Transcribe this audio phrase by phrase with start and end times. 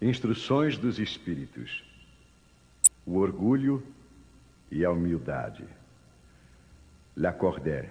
[0.00, 1.84] Instruções dos Espíritos:
[3.04, 3.82] o orgulho
[4.70, 5.64] e a humildade.
[7.16, 7.90] Lacordaire.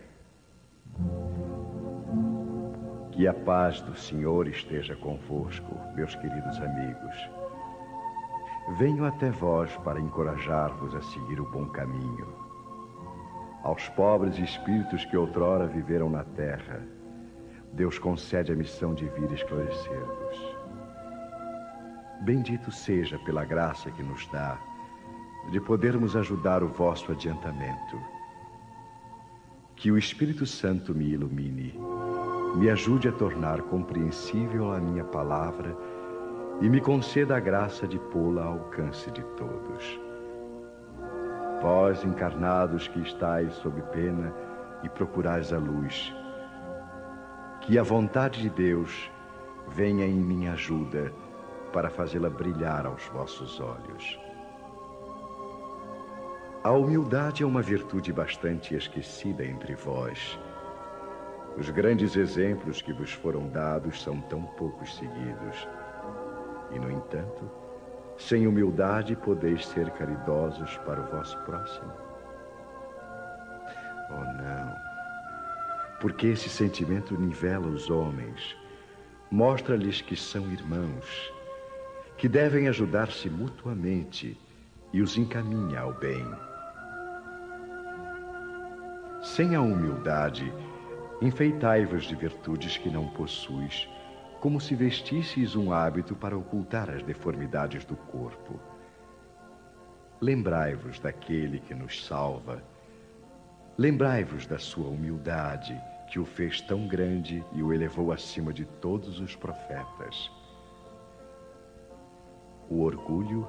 [3.12, 7.30] Que a paz do Senhor esteja convosco, meus queridos amigos.
[8.80, 12.34] Venho até vós para encorajar-vos a seguir o bom caminho.
[13.64, 16.82] Aos pobres espíritos que outrora viveram na terra,
[17.74, 20.57] Deus concede a missão de vir esclarecer-vos.
[22.22, 24.58] Bendito seja pela graça que nos dá
[25.52, 28.02] de podermos ajudar o vosso adiantamento.
[29.76, 31.80] Que o Espírito Santo me ilumine,
[32.56, 35.78] me ajude a tornar compreensível a minha palavra
[36.60, 40.00] e me conceda a graça de pô-la ao alcance de todos.
[41.62, 44.34] Vós, encarnados que estáis sob pena
[44.84, 46.14] e procurais a luz,
[47.62, 49.12] que a vontade de Deus
[49.68, 51.14] venha em minha ajuda
[51.72, 54.20] para fazê-la brilhar aos vossos olhos.
[56.64, 60.38] A humildade é uma virtude bastante esquecida entre vós.
[61.58, 65.68] Os grandes exemplos que vos foram dados são tão poucos seguidos.
[66.72, 67.50] E, no entanto,
[68.18, 71.94] sem humildade podeis ser caridosos para o vosso próximo.
[74.10, 74.76] Oh, não.
[76.02, 78.58] Porque esse sentimento nivela os homens,
[79.32, 81.37] mostra-lhes que são irmãos
[82.18, 84.36] que devem ajudar-se mutuamente
[84.92, 86.26] e os encaminha ao bem.
[89.22, 90.52] Sem a humildade,
[91.22, 93.88] enfeitai-vos de virtudes que não possuis,
[94.40, 98.60] como se vestisseis um hábito para ocultar as deformidades do corpo.
[100.20, 102.64] Lembrai-vos daquele que nos salva.
[103.78, 109.20] Lembrai-vos da sua humildade, que o fez tão grande e o elevou acima de todos
[109.20, 110.32] os profetas.
[112.70, 113.48] O orgulho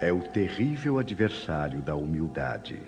[0.00, 2.80] é o terrível adversário da humildade.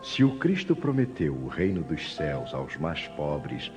[0.00, 3.72] Se o Cristo prometeu o reino dos céus aos mais pobres,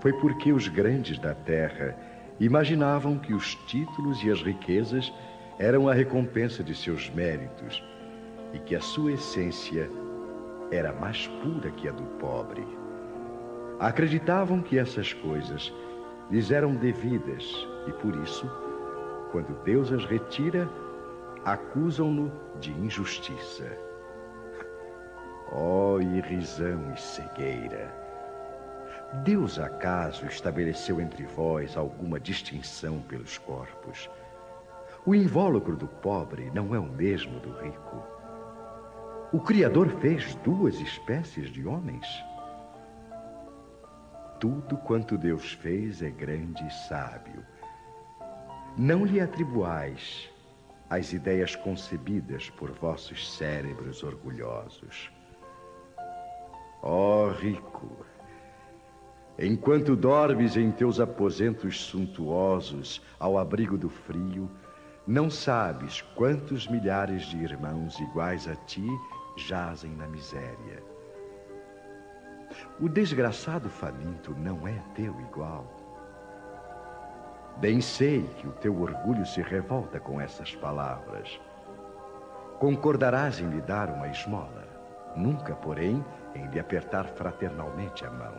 [0.00, 1.96] foi porque os grandes da terra
[2.38, 5.12] imaginavam que os títulos e as riquezas
[5.58, 7.82] eram a recompensa de seus méritos
[8.52, 9.90] e que a sua essência
[10.70, 12.64] era mais pura que a do pobre.
[13.80, 15.72] Acreditavam que essas coisas
[16.30, 18.48] lhes eram devidas e por isso
[19.38, 20.68] quando Deus as retira,
[21.44, 23.70] acusam-no de injustiça.
[25.52, 27.94] Oh, irrisão e cegueira!
[29.22, 34.10] Deus acaso estabeleceu entre vós alguma distinção pelos corpos?
[35.06, 38.02] O invólucro do pobre não é o mesmo do rico.
[39.32, 42.06] O Criador fez duas espécies de homens.
[44.40, 47.46] Tudo quanto Deus fez é grande e sábio
[48.78, 50.30] não lhe atribuais
[50.88, 55.10] as ideias concebidas por vossos cérebros orgulhosos.
[56.80, 58.06] Ó oh, rico,
[59.36, 64.48] enquanto dormes em teus aposentos suntuosos ao abrigo do frio,
[65.04, 68.86] não sabes quantos milhares de irmãos iguais a ti
[69.36, 70.84] jazem na miséria.
[72.80, 75.77] O desgraçado faminto não é teu igual.
[77.60, 81.40] Bem sei que o teu orgulho se revolta com essas palavras.
[82.60, 84.64] Concordarás em lhe dar uma esmola,
[85.16, 86.04] nunca, porém,
[86.36, 88.34] em lhe apertar fraternalmente a mão.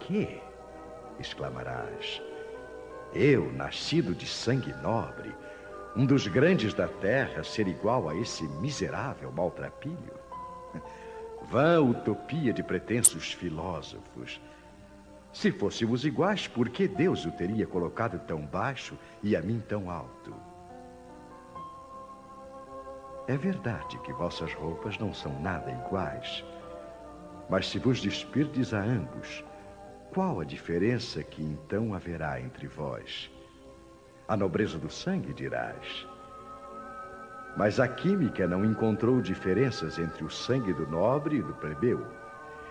[0.00, 0.38] Que?
[1.18, 2.20] exclamarás.
[3.14, 5.34] Eu, nascido de sangue nobre,
[5.96, 10.18] um dos grandes da terra, ser igual a esse miserável maltrapilho?
[11.50, 14.38] Vã utopia de pretensos filósofos
[15.32, 19.90] se fôssemos iguais, por que Deus o teria colocado tão baixo e a mim tão
[19.90, 20.34] alto?
[23.26, 26.42] É verdade que vossas roupas não são nada iguais,
[27.48, 29.44] mas se vos despirdes a ambos,
[30.12, 33.30] qual a diferença que então haverá entre vós?
[34.26, 36.06] A nobreza do sangue, dirás.
[37.56, 42.06] Mas a química não encontrou diferenças entre o sangue do nobre e do plebeu,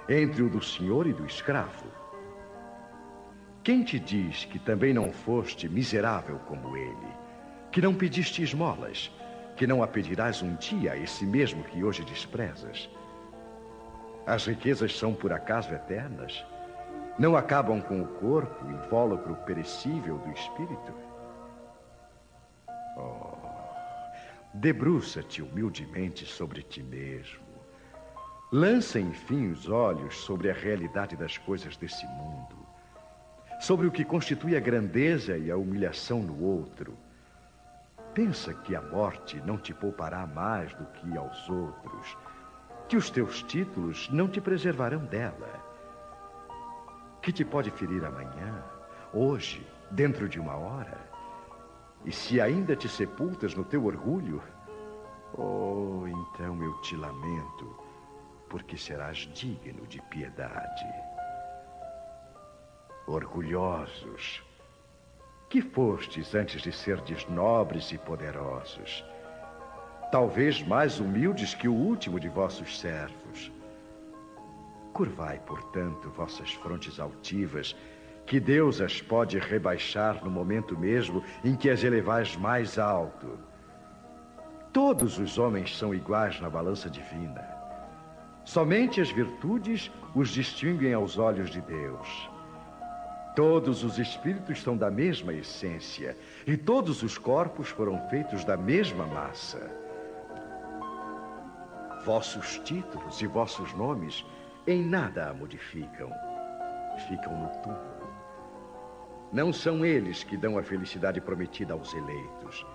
[0.10, 1.86] entre o do senhor e do escravo.
[3.68, 7.08] Quem te diz que também não foste miserável como ele?
[7.70, 9.12] Que não pediste esmolas?
[9.58, 12.90] Que não a pedirás um dia esse mesmo que hoje desprezas?
[14.26, 16.46] As riquezas são por acaso eternas?
[17.20, 20.94] Não acabam com o corpo, invólucro perecível do espírito?
[22.96, 23.36] Oh,
[24.54, 27.44] debruça-te humildemente sobre ti mesmo.
[28.50, 32.57] Lança, enfim, os olhos sobre a realidade das coisas desse mundo.
[33.60, 36.98] Sobre o que constitui a grandeza e a humilhação no outro.
[38.14, 42.18] Pensa que a morte não te poupará mais do que aos outros,
[42.88, 45.64] que os teus títulos não te preservarão dela,
[47.22, 48.64] que te pode ferir amanhã,
[49.14, 50.98] hoje, dentro de uma hora.
[52.06, 54.42] E se ainda te sepultas no teu orgulho,
[55.38, 57.76] oh, então eu te lamento,
[58.50, 60.86] porque serás digno de piedade.
[63.08, 64.44] Orgulhosos,
[65.50, 69.02] que fostes antes de serdes nobres e poderosos,
[70.12, 73.50] talvez mais humildes que o último de vossos servos.
[74.92, 77.74] Curvai, portanto, vossas frontes altivas,
[78.26, 83.40] que Deus as pode rebaixar no momento mesmo em que as elevais mais alto.
[84.74, 87.48] Todos os homens são iguais na balança divina.
[88.44, 92.30] Somente as virtudes os distinguem aos olhos de Deus.
[93.38, 96.18] Todos os espíritos são da mesma essência
[96.48, 99.70] e todos os corpos foram feitos da mesma massa.
[102.04, 104.26] Vossos títulos e vossos nomes
[104.66, 106.12] em nada a modificam.
[107.08, 108.10] Ficam no túmulo.
[109.32, 112.66] Não são eles que dão a felicidade prometida aos eleitos.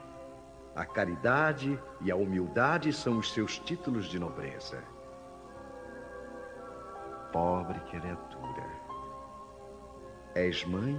[0.77, 4.81] A caridade e a humildade são os seus títulos de nobreza.
[7.33, 8.72] Pobre criatura.
[10.35, 10.99] És mãe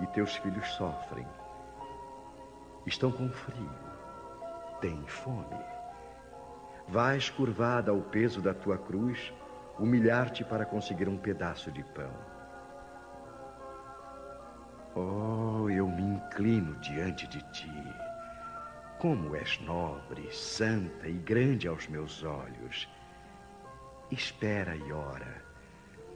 [0.00, 1.26] e teus filhos sofrem.
[2.86, 3.70] Estão com frio,
[4.80, 5.64] têm fome.
[6.88, 9.32] Vais curvada ao peso da tua cruz,
[9.78, 12.12] humilhar-te para conseguir um pedaço de pão.
[14.96, 17.94] Oh, eu me inclino diante de ti.
[18.98, 22.88] Como és nobre, santa e grande aos meus olhos.
[24.10, 25.42] Espera e ora.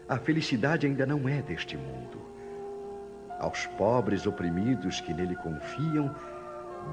[0.08, 2.37] A felicidade ainda não é deste mundo.
[3.38, 6.14] Aos pobres oprimidos que nele confiam,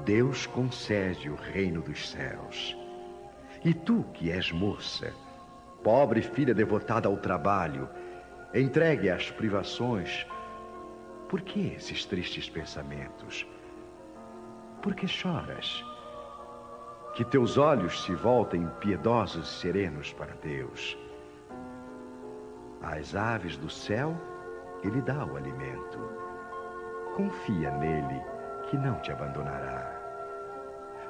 [0.04, 2.76] Deus concede o reino dos céus.
[3.64, 5.12] E tu, que és moça,
[5.82, 7.88] pobre filha devotada ao trabalho,
[8.54, 10.26] entregue às privações,
[11.28, 13.46] por que esses tristes pensamentos?
[14.80, 15.84] Por que choras?
[17.14, 20.96] Que teus olhos se voltem piedosos e serenos para Deus.
[22.80, 24.14] Às aves do céu,
[24.84, 26.25] Ele dá o alimento.
[27.16, 28.20] Confia nele,
[28.68, 29.90] que não te abandonará.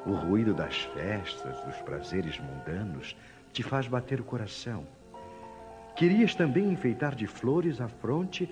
[0.06, 3.16] O ruído das festas, dos prazeres mundanos,
[3.52, 4.86] te faz bater o coração.
[5.96, 8.48] Querias também enfeitar de flores a fronte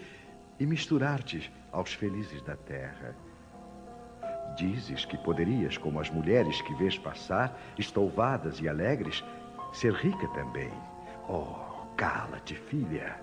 [0.59, 3.15] e misturar-te aos felizes da terra.
[4.57, 9.23] Dizes que poderias, como as mulheres que vês passar, estouvadas e alegres,
[9.73, 10.73] ser rica também.
[11.29, 13.15] Oh, cala-te, filha.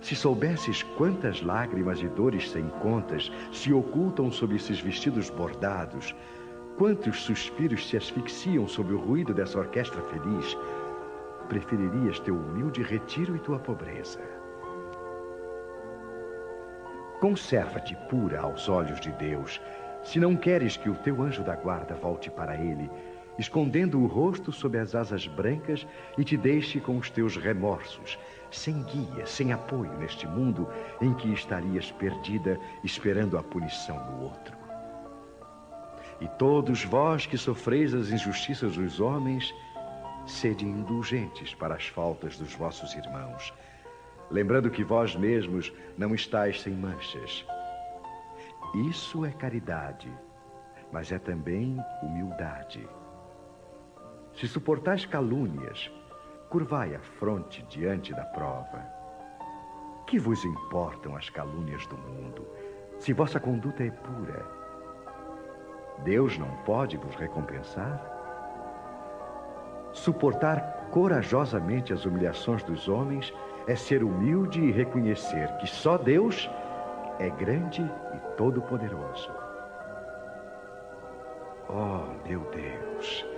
[0.00, 6.14] Se soubesses quantas lágrimas e dores sem contas se ocultam sob esses vestidos bordados,
[6.76, 10.56] quantos suspiros se asfixiam sob o ruído dessa orquestra feliz,
[11.48, 14.20] preferirias teu humilde retiro e tua pobreza.
[17.20, 19.60] Conserva-te pura aos olhos de Deus,
[20.04, 22.88] se não queres que o teu anjo da guarda volte para ele,
[23.38, 25.86] escondendo o rosto sob as asas brancas
[26.16, 28.18] e te deixe com os teus remorsos,
[28.50, 30.68] sem guia, sem apoio neste mundo
[31.00, 34.56] em que estarias perdida esperando a punição do outro.
[36.20, 39.54] E todos vós que sofreis as injustiças dos homens,
[40.26, 43.54] sede indulgentes para as faltas dos vossos irmãos,
[44.30, 47.46] lembrando que vós mesmos não estáis sem manchas.
[48.90, 50.12] Isso é caridade,
[50.92, 52.86] mas é também humildade.
[54.38, 55.90] Se suportais calúnias,
[56.48, 58.86] Curvai a fronte diante da prova.
[60.06, 62.46] Que vos importam as calúnias do mundo,
[63.00, 64.46] se vossa conduta é pura?
[66.04, 68.00] Deus não pode vos recompensar?
[69.92, 73.34] Suportar corajosamente as humilhações dos homens
[73.66, 76.48] é ser humilde e reconhecer que só Deus
[77.18, 79.32] é grande e todo-poderoso.
[81.68, 83.37] Oh, meu Deus!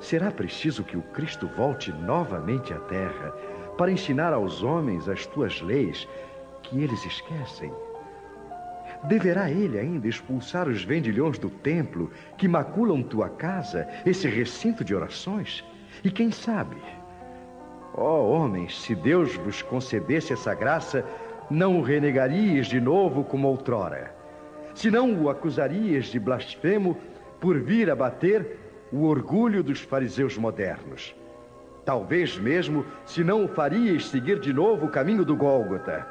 [0.00, 3.32] Será preciso que o Cristo volte novamente à terra
[3.76, 6.06] para ensinar aos homens as tuas leis
[6.62, 7.72] que eles esquecem?
[9.04, 14.94] Deverá ele ainda expulsar os vendilhões do templo que maculam tua casa, esse recinto de
[14.94, 15.64] orações?
[16.04, 16.76] E quem sabe?
[17.94, 21.04] Ó oh, homens, se Deus vos concedesse essa graça,
[21.50, 24.14] não o renegarias de novo como outrora.
[24.74, 26.96] Se não o acusarias de blasfemo
[27.40, 31.14] por vir a bater o orgulho dos fariseus modernos.
[31.84, 36.06] Talvez mesmo se não o farias seguir de novo o caminho do Gólgota.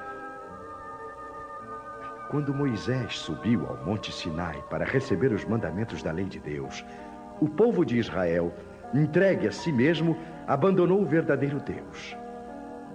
[2.29, 6.83] Quando Moisés subiu ao Monte Sinai para receber os mandamentos da lei de Deus,
[7.39, 8.53] o povo de Israel,
[8.93, 10.17] entregue a si mesmo,
[10.47, 12.15] abandonou o verdadeiro Deus.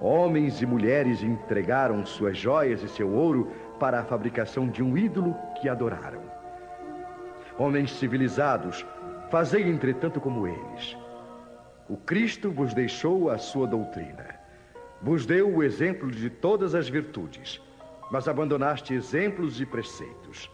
[0.00, 5.36] Homens e mulheres entregaram suas joias e seu ouro para a fabricação de um ídolo
[5.60, 6.22] que adoraram.
[7.58, 8.86] Homens civilizados,
[9.30, 10.96] fazei entretanto como eles.
[11.88, 14.38] O Cristo vos deixou a sua doutrina,
[15.00, 17.60] vos deu o exemplo de todas as virtudes
[18.10, 20.50] mas abandonaste exemplos e preceitos.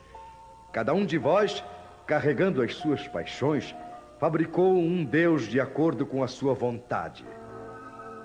[0.73, 1.65] Cada um de vós,
[2.07, 3.75] carregando as suas paixões,
[4.19, 7.25] fabricou um Deus de acordo com a sua vontade.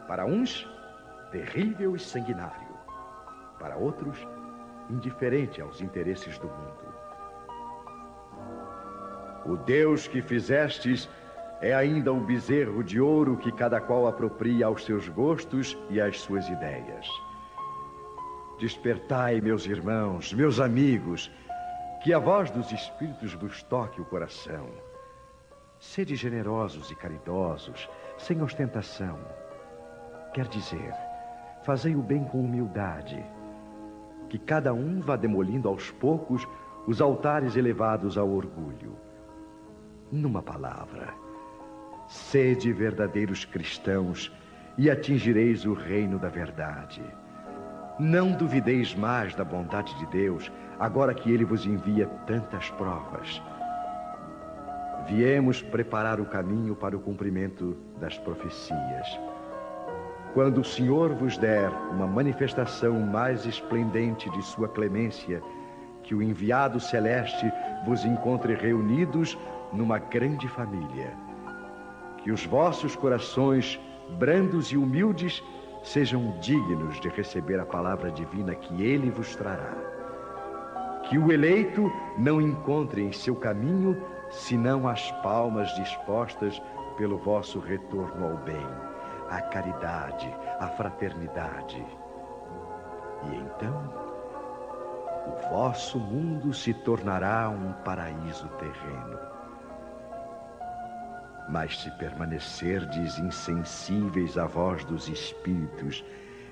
[0.07, 0.69] Para uns,
[1.31, 2.67] terrível e sanguinário.
[3.57, 4.17] Para outros,
[4.89, 6.80] indiferente aos interesses do mundo.
[9.45, 11.09] O Deus que fizestes
[11.61, 16.19] é ainda um bezerro de ouro que cada qual apropria aos seus gostos e às
[16.19, 17.07] suas ideias.
[18.59, 21.31] Despertai, meus irmãos, meus amigos,
[22.03, 24.69] que a voz dos Espíritos vos toque o coração.
[25.79, 29.17] Sede generosos e caridosos, sem ostentação.
[30.33, 30.93] Quer dizer,
[31.63, 33.23] fazei o bem com humildade.
[34.29, 36.47] Que cada um vá demolindo aos poucos
[36.87, 38.95] os altares elevados ao orgulho.
[40.11, 41.13] Numa palavra,
[42.05, 44.29] sede verdadeiros cristãos
[44.77, 47.01] e atingireis o reino da verdade.
[47.97, 53.41] Não duvideis mais da bondade de Deus, agora que Ele vos envia tantas provas.
[55.07, 59.19] Viemos preparar o caminho para o cumprimento das profecias.
[60.33, 65.41] Quando o Senhor vos der uma manifestação mais esplendente de Sua clemência,
[66.03, 67.49] que o enviado celeste
[67.85, 69.37] vos encontre reunidos
[69.73, 71.13] numa grande família.
[72.17, 73.79] Que os vossos corações,
[74.17, 75.43] brandos e humildes,
[75.83, 79.73] sejam dignos de receber a palavra divina que ele vos trará.
[81.09, 86.61] Que o eleito não encontre em seu caminho senão as palmas dispostas
[86.97, 88.67] pelo vosso retorno ao bem,
[89.29, 91.83] à caridade, à fraternidade.
[93.23, 94.11] E então,
[95.27, 99.19] o vosso mundo se tornará um paraíso terreno.
[101.51, 106.03] Mas se permanecerdes insensíveis à voz dos Espíritos,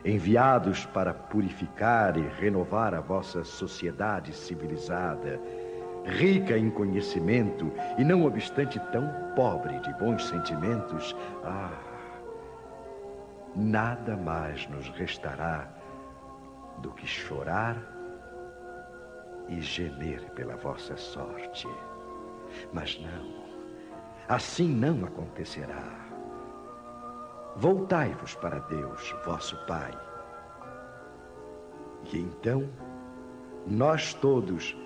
[0.04, 5.40] enviados para purificar e renovar a vossa sociedade civilizada,
[6.06, 11.72] rica em conhecimento e não obstante tão pobre de bons sentimentos, ah,
[13.56, 15.70] nada mais nos restará
[16.80, 17.78] do que chorar
[19.48, 21.68] e gemer pela vossa sorte.
[22.74, 23.49] Mas não.
[24.30, 25.84] Assim não acontecerá.
[27.56, 29.92] Voltai-vos para Deus, vosso Pai.
[32.14, 32.70] E então,
[33.66, 34.78] nós todos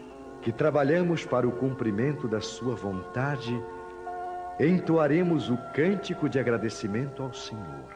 [0.41, 3.61] que trabalhamos para o cumprimento da Sua vontade,
[4.57, 7.93] entoaremos o cântico de agradecimento ao Senhor,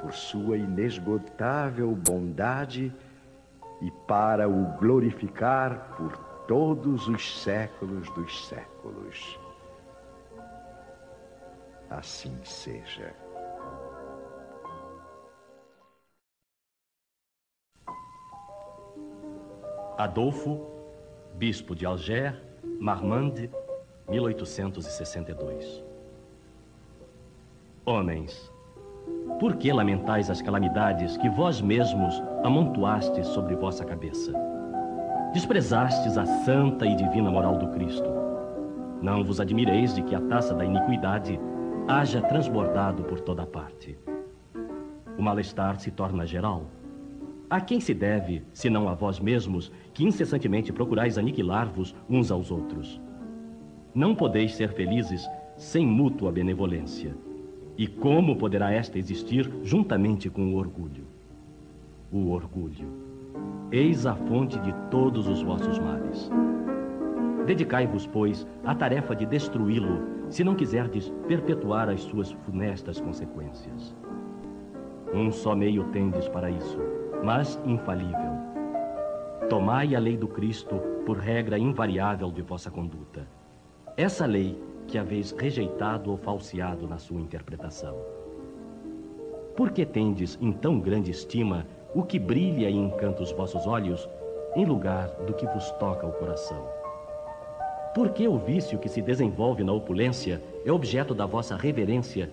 [0.00, 2.90] por Sua inesgotável bondade
[3.82, 9.38] e para o glorificar por todos os séculos dos séculos
[11.90, 13.14] assim seja.
[19.96, 20.60] Adolfo,
[21.34, 22.40] bispo de Alger,
[22.78, 23.50] Marmande,
[24.08, 25.84] 1862.
[27.84, 28.52] Homens,
[29.40, 34.32] por que lamentais as calamidades que vós mesmos amontoastes sobre vossa cabeça?
[35.32, 38.08] Desprezastes a santa e divina moral do Cristo.
[39.02, 41.40] Não vos admireis de que a taça da iniquidade
[41.88, 43.96] haja transbordado por toda parte.
[45.16, 46.66] O mal-estar se torna geral.
[47.48, 53.00] A quem se deve, senão a vós mesmos, que incessantemente procurais aniquilar-vos uns aos outros?
[53.94, 55.26] Não podeis ser felizes
[55.56, 57.16] sem mútua benevolência.
[57.78, 61.06] E como poderá esta existir juntamente com o orgulho?
[62.12, 62.86] O orgulho.
[63.72, 66.30] Eis a fonte de todos os vossos males.
[67.46, 73.96] Dedicai-vos, pois, à tarefa de destruí-lo se não quiserdes perpetuar as suas funestas consequências.
[75.12, 76.78] Um só meio tendes para isso,
[77.24, 78.38] mas infalível.
[79.48, 83.26] Tomai a lei do Cristo por regra invariável de vossa conduta.
[83.96, 87.96] Essa lei que haveis rejeitado ou falseado na sua interpretação.
[89.56, 94.08] Por que tendes em tão grande estima o que brilha e encanta os vossos olhos,
[94.54, 96.77] em lugar do que vos toca o coração?
[97.98, 102.30] Por que o vício que se desenvolve na opulência é objeto da vossa reverência,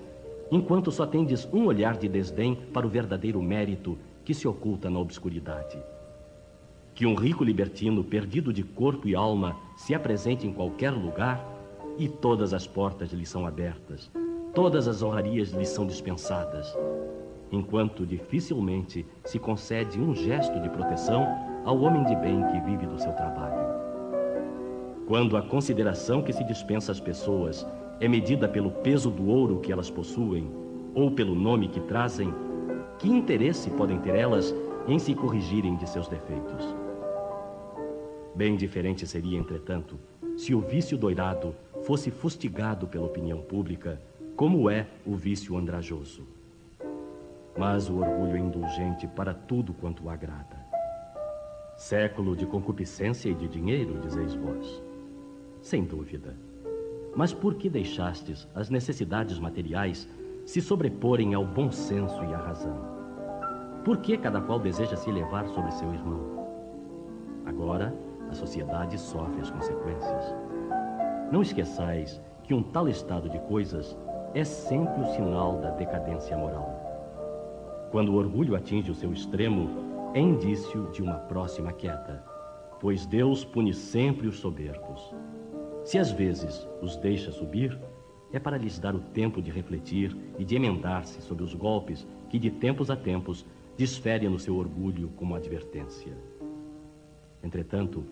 [0.51, 4.99] enquanto só tendes um olhar de desdém para o verdadeiro mérito que se oculta na
[4.99, 5.75] obscuridade?
[6.93, 11.43] que um rico libertino perdido de corpo e alma se apresente em qualquer lugar
[11.97, 14.11] e todas as portas lhe são abertas,
[14.53, 16.77] todas as honrarias lhe são dispensadas,
[17.51, 21.25] enquanto dificilmente se concede um gesto de proteção
[21.65, 23.64] ao homem de bem que vive do seu trabalho.
[25.07, 27.65] Quando a consideração que se dispensa às pessoas
[27.99, 30.49] é medida pelo peso do ouro que elas possuem
[30.95, 32.33] ou pelo nome que trazem,
[32.97, 34.53] que interesse podem ter elas
[34.87, 36.75] em se corrigirem de seus defeitos?
[38.33, 39.99] Bem diferente seria, entretanto,
[40.35, 44.01] se o vício doirado fosse fustigado pela opinião pública,
[44.35, 46.27] como é o vício andrajoso.
[47.55, 50.65] Mas o orgulho é indulgente para tudo quanto o agrada.
[51.77, 54.84] Século de concupiscência e de dinheiro, dizeis vós.
[55.65, 56.35] Sem dúvida.
[57.15, 60.07] Mas por que deixastes as necessidades materiais
[60.45, 62.77] se sobreporem ao bom senso e à razão?
[63.83, 66.21] Por que cada qual deseja se elevar sobre seu irmão?
[67.47, 67.91] Agora,
[68.29, 70.35] a sociedade sofre as consequências.
[71.31, 73.97] Não esqueçais que um tal estado de coisas
[74.35, 77.89] é sempre o sinal da decadência moral.
[77.89, 82.23] Quando o orgulho atinge o seu extremo, é indício de uma próxima queda,
[82.79, 85.11] pois Deus pune sempre os soberbos.
[85.85, 87.79] Se às vezes os deixa subir,
[88.33, 92.39] é para lhes dar o tempo de refletir e de emendar-se sobre os golpes que
[92.39, 93.45] de tempos a tempos
[93.77, 96.17] desfere no seu orgulho como advertência.
[97.43, 98.03] Entretanto,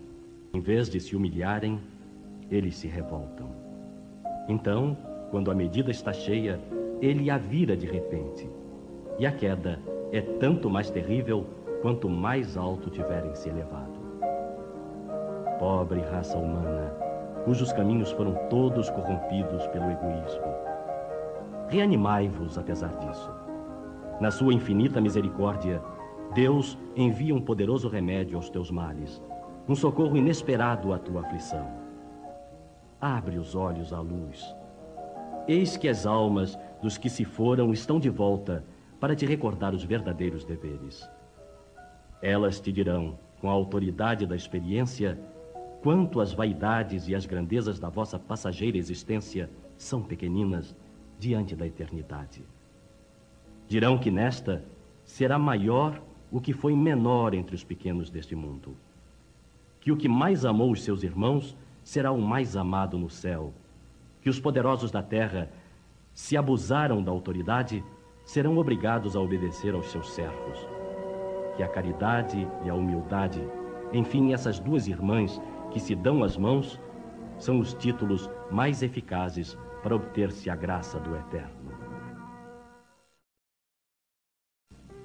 [0.52, 1.80] em vez de se humilharem,
[2.48, 3.50] eles se revoltam.
[4.48, 4.96] Então,
[5.32, 6.60] quando a medida está cheia,
[7.00, 8.48] ele a vira de repente.
[9.18, 9.80] E a queda
[10.12, 11.44] é tanto mais terrível
[11.82, 13.98] quanto mais alto tiverem se elevado.
[15.58, 17.03] Pobre raça humana,
[17.44, 20.54] cujos caminhos foram todos corrompidos pelo egoísmo.
[21.68, 23.30] Reanimai-vos apesar disso.
[24.20, 25.82] Na sua infinita misericórdia,
[26.34, 29.22] Deus envia um poderoso remédio aos teus males
[29.66, 31.66] um socorro inesperado à tua aflição.
[33.00, 34.54] Abre os olhos à luz.
[35.48, 38.64] Eis que as almas dos que se foram estão de volta
[39.00, 41.08] para te recordar os verdadeiros deveres.
[42.22, 45.18] Elas te dirão, com a autoridade da experiência,
[45.84, 50.74] quanto as vaidades e as grandezas da vossa passageira existência são pequeninas
[51.18, 52.42] diante da eternidade.
[53.68, 54.64] Dirão que nesta
[55.04, 56.00] será maior
[56.32, 58.74] o que foi menor entre os pequenos deste mundo.
[59.78, 63.52] Que o que mais amou os seus irmãos será o mais amado no céu,
[64.22, 65.50] que os poderosos da terra,
[66.14, 67.84] se abusaram da autoridade,
[68.24, 70.66] serão obrigados a obedecer aos seus servos,
[71.58, 73.46] que a caridade e a humildade,
[73.92, 75.38] enfim, essas duas irmãs
[75.74, 76.80] que se dão as mãos,
[77.36, 81.74] são os títulos mais eficazes para obter-se a graça do Eterno.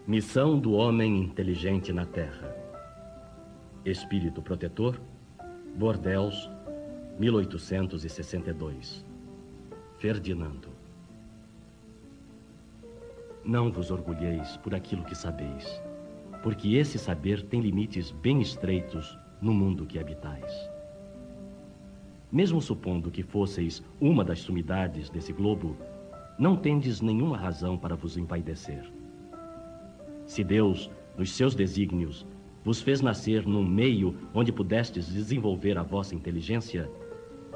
[0.06, 2.56] Missão do homem inteligente na Terra.
[3.84, 5.02] Espírito Protetor,
[5.76, 6.48] Bordeus,
[7.18, 9.04] 1862.
[9.98, 10.70] Ferdinando.
[13.44, 15.82] Não vos orgulheis por aquilo que sabeis,
[16.44, 20.70] porque esse saber tem limites bem estreitos no mundo que habitais.
[22.32, 25.76] Mesmo supondo que fosseis uma das sumidades desse globo,
[26.38, 28.84] não tendes nenhuma razão para vos empaidecer.
[30.26, 32.26] Se Deus, nos seus desígnios,
[32.64, 36.90] vos fez nascer num meio onde pudestes desenvolver a vossa inteligência,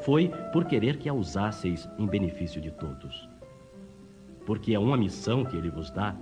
[0.02, 3.30] foi por querer que a usasseis em benefício de todos.
[4.46, 6.15] Porque é uma missão que ele vos dá,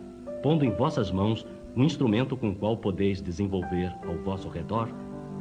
[0.43, 4.89] pondo em vossas mãos um instrumento com o qual podeis desenvolver ao vosso redor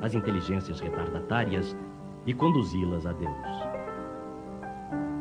[0.03, 1.77] as inteligências retardatárias
[2.27, 3.81] e conduzi-las a Deus.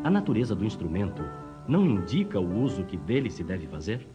[0.03, 1.23] A natureza do instrumento
[1.67, 4.07] não indica o uso que dele se deve fazer?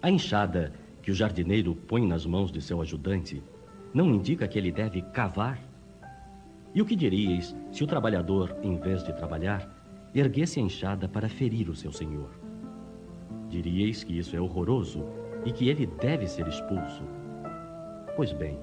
[0.00, 0.72] A enxada
[1.02, 3.42] que o jardineiro põe nas mãos de seu ajudante
[3.92, 5.58] não indica que ele deve cavar?
[6.74, 9.68] E o que diríeis se o trabalhador, em vez de trabalhar,
[10.14, 12.30] erguesse a enxada para ferir o seu senhor?
[13.48, 15.04] Diríeis que isso é horroroso
[15.44, 17.02] e que ele deve ser expulso.
[18.16, 18.58] Pois bem,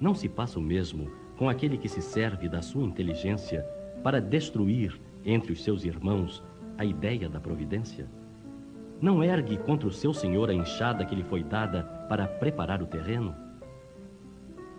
[0.00, 3.62] não se passa o mesmo com aquele que se serve da sua inteligência
[4.02, 6.42] para destruir entre os seus irmãos
[6.78, 8.08] a ideia da providência?
[9.00, 12.86] Não ergue contra o seu senhor a enxada que lhe foi dada para preparar o
[12.86, 13.34] terreno?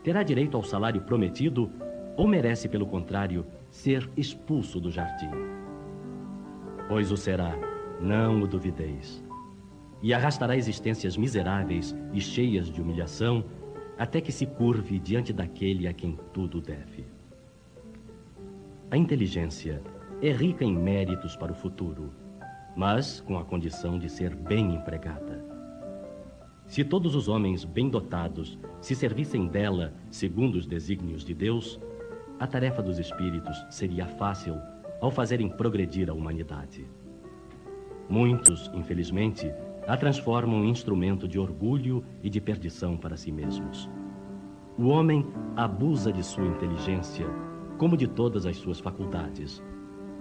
[0.03, 1.69] Terá direito ao salário prometido
[2.15, 5.30] ou merece, pelo contrário, ser expulso do jardim?
[6.88, 7.53] Pois o será,
[7.99, 9.23] não o duvideis.
[10.01, 13.43] E arrastará existências miseráveis e cheias de humilhação
[13.97, 17.05] até que se curve diante daquele a quem tudo deve.
[18.89, 19.81] A inteligência
[20.21, 22.12] é rica em méritos para o futuro
[22.77, 25.43] mas com a condição de ser bem empregada.
[26.67, 31.79] Se todos os homens bem dotados se servissem dela segundo os desígnios de Deus,
[32.39, 34.62] a tarefa dos espíritos seria fácil
[35.01, 36.86] ao fazerem progredir a humanidade.
[38.07, 39.51] Muitos, infelizmente,
[39.88, 43.89] a transformam em instrumento de orgulho e de perdição para si mesmos.
[44.78, 47.26] O homem abusa de sua inteligência,
[47.78, 49.63] como de todas as suas faculdades,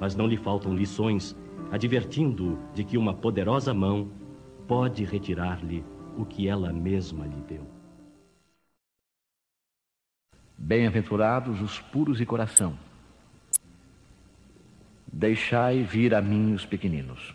[0.00, 1.36] mas não lhe faltam lições
[1.70, 4.08] advertindo-o de que uma poderosa mão
[4.68, 5.84] pode retirar-lhe
[6.16, 7.66] o que ela mesma lhe deu.
[10.56, 12.78] Bem-aventurados os puros de coração.
[15.12, 17.34] Deixai vir a mim os pequeninos.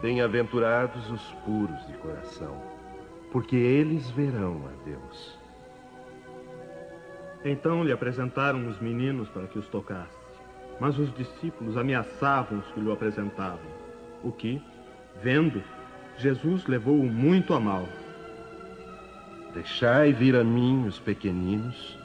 [0.00, 2.60] Bem-aventurados os puros de coração,
[3.32, 5.38] porque eles verão a Deus.
[7.44, 10.18] Então lhe apresentaram os meninos para que os tocasse,
[10.80, 13.70] mas os discípulos ameaçavam os que lhe apresentavam,
[14.22, 14.62] o que,
[15.22, 15.62] vendo,
[16.18, 17.86] Jesus levou-o muito a mal.
[19.54, 21.98] Deixai vir a mim os pequeninos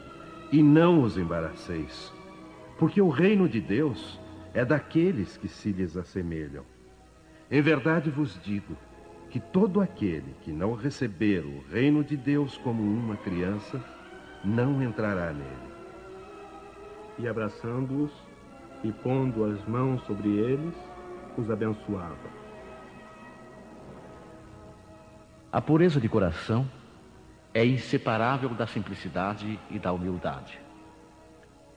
[0.52, 2.14] e não os embaraceis,
[2.78, 4.20] porque o reino de Deus
[4.54, 6.64] é daqueles que se lhes assemelham.
[7.52, 8.76] Em verdade vos digo
[9.30, 13.84] que todo aquele que não receber o reino de Deus como uma criança,
[14.44, 15.70] não entrará nele.
[17.18, 18.12] E abraçando-os
[18.84, 20.76] e pondo as mãos sobre eles,
[21.38, 22.40] os abençoava.
[25.52, 26.70] A pureza de coração
[27.54, 30.60] é inseparável da simplicidade e da humildade.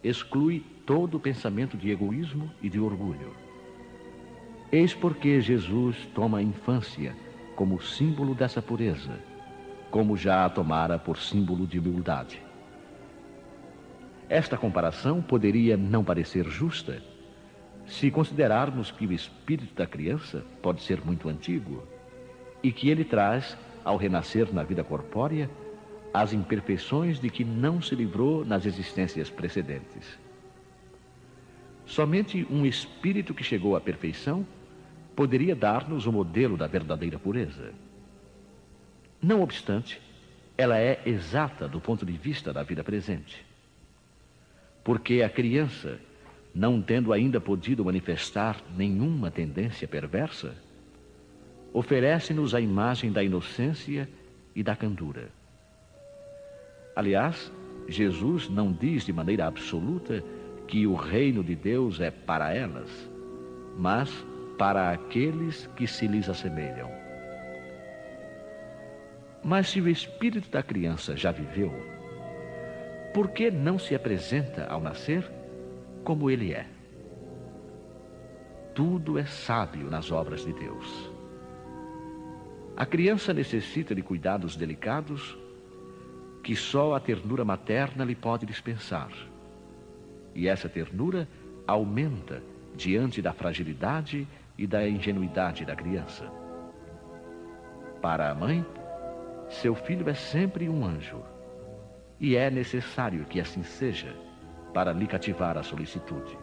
[0.05, 3.35] Exclui todo pensamento de egoísmo e de orgulho.
[4.73, 7.15] Eis porque Jesus toma a infância
[7.55, 9.21] como símbolo dessa pureza,
[9.91, 12.43] como já a tomara por símbolo de humildade.
[14.31, 17.03] Esta comparação poderia não parecer justa
[17.87, 21.87] se considerarmos que o espírito da criança pode ser muito antigo
[22.63, 25.51] e que ele traz, ao renascer na vida corpórea,
[26.15, 30.19] as imperfeições de que não se livrou nas existências precedentes.
[31.85, 34.47] Somente um espírito que chegou à perfeição
[35.15, 37.73] poderia dar-nos o modelo da verdadeira pureza.
[39.21, 40.01] Não obstante,
[40.57, 43.45] ela é exata do ponto de vista da vida presente.
[44.83, 45.99] Porque a criança,
[46.55, 50.55] não tendo ainda podido manifestar nenhuma tendência perversa,
[51.73, 54.09] oferece-nos a imagem da inocência
[54.55, 55.31] e da candura.
[56.95, 57.51] Aliás,
[57.89, 60.23] Jesus não diz de maneira absoluta
[60.67, 62.91] que o reino de Deus é para elas,
[63.79, 64.25] mas
[64.59, 66.91] para aqueles que se lhes assemelham.
[69.43, 71.73] Mas se o espírito da criança já viveu,
[73.13, 75.29] por que não se apresenta ao nascer
[76.05, 76.67] como ele é?
[78.75, 81.11] Tudo é sábio nas obras de Deus.
[82.77, 85.37] A criança necessita de cuidados delicados
[86.43, 89.11] que só a ternura materna lhe pode dispensar.
[90.35, 91.29] E essa ternura
[91.67, 92.43] aumenta
[92.75, 94.27] diante da fragilidade
[94.63, 96.31] e da ingenuidade da criança.
[98.01, 98.65] Para a mãe,
[99.49, 101.21] seu filho é sempre um anjo,
[102.21, 104.15] e é necessário que assim seja
[104.73, 106.39] para lhe cativar a solicitude.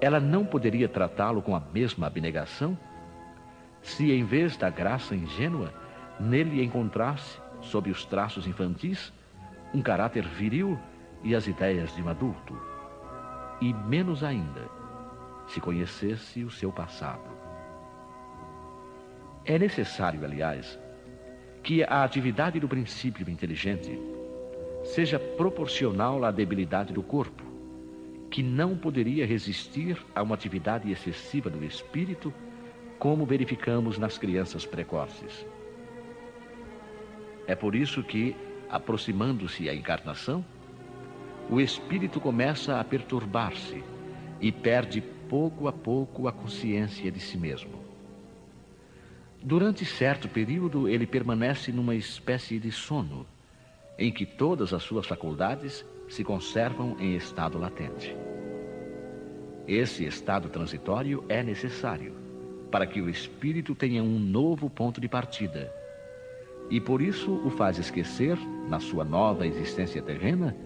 [0.00, 2.76] Ela não poderia tratá-lo com a mesma abnegação
[3.82, 5.74] se, em vez da graça ingênua,
[6.18, 9.12] nele encontrasse, sob os traços infantis,
[9.74, 10.78] um caráter viril
[11.22, 12.58] e as ideias de um adulto.
[13.60, 14.75] E menos ainda,
[15.48, 17.28] se conhecesse o seu passado.
[19.44, 20.78] É necessário, aliás,
[21.62, 23.98] que a atividade do princípio inteligente
[24.84, 27.44] seja proporcional à debilidade do corpo,
[28.30, 32.32] que não poderia resistir a uma atividade excessiva do espírito
[32.98, 35.46] como verificamos nas crianças precoces.
[37.46, 38.34] É por isso que,
[38.68, 40.44] aproximando-se a encarnação,
[41.48, 43.84] o espírito começa a perturbar-se
[44.40, 47.86] e perde pouco a pouco a consciência de si mesmo.
[49.42, 53.26] Durante certo período, ele permanece numa espécie de sono,
[53.98, 58.14] em que todas as suas faculdades se conservam em estado latente.
[59.66, 62.14] Esse estado transitório é necessário
[62.70, 65.72] para que o espírito tenha um novo ponto de partida.
[66.68, 68.36] E por isso o faz esquecer,
[68.68, 70.56] na sua nova existência terrena,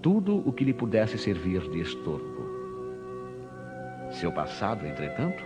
[0.00, 2.31] tudo o que lhe pudesse servir de estorvo.
[4.12, 5.42] Seu passado, entretanto,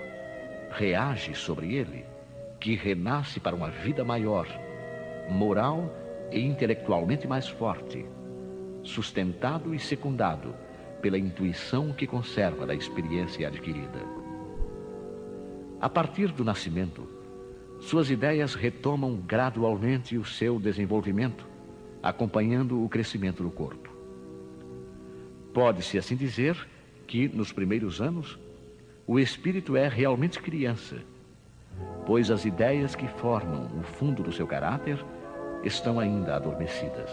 [0.70, 2.04] reage sobre ele,
[2.60, 4.46] que renasce para uma vida maior,
[5.30, 5.90] moral
[6.32, 8.04] e intelectualmente mais forte,
[8.82, 10.54] sustentado e secundado
[11.00, 14.00] pela intuição que conserva da experiência adquirida.
[15.80, 17.06] A partir do nascimento,
[17.78, 21.46] suas ideias retomam gradualmente o seu desenvolvimento,
[22.02, 23.94] acompanhando o crescimento do corpo.
[25.52, 26.56] Pode-se assim dizer
[27.06, 28.38] que, nos primeiros anos,
[29.06, 30.96] o espírito é realmente criança,
[32.04, 35.04] pois as ideias que formam o fundo do seu caráter
[35.62, 37.10] estão ainda adormecidas.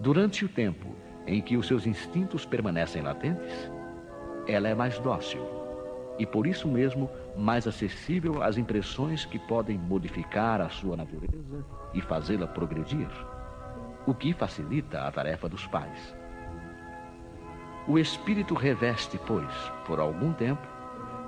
[0.00, 0.94] Durante o tempo
[1.26, 3.70] em que os seus instintos permanecem latentes,
[4.48, 5.46] ela é mais dócil
[6.18, 12.00] e, por isso mesmo, mais acessível às impressões que podem modificar a sua natureza e
[12.00, 13.08] fazê-la progredir,
[14.06, 16.21] o que facilita a tarefa dos pais.
[17.86, 19.52] O espírito reveste, pois,
[19.84, 20.66] por algum tempo,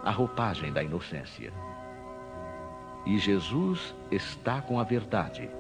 [0.04, 1.52] a roupagem da inocência.
[3.04, 5.50] E Jesus está com a verdade,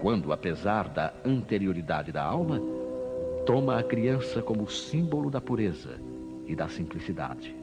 [0.00, 2.60] quando, apesar da anterioridade da alma,
[3.46, 5.98] toma a criança como símbolo da pureza
[6.46, 7.56] e da simplicidade.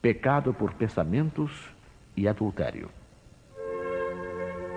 [0.00, 1.68] Pecado por pensamentos
[2.16, 2.88] e adultério.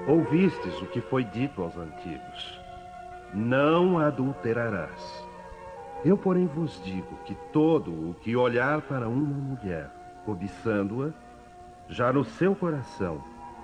[0.08, 2.62] Ouvistes o que foi dito aos antigos:
[3.34, 5.26] Não adulterarás.
[6.06, 9.89] Eu, porém, vos digo que todo o que olhar para uma mulher,
[10.26, 11.12] cobiçando-a,
[11.89, 13.24] já no seu coração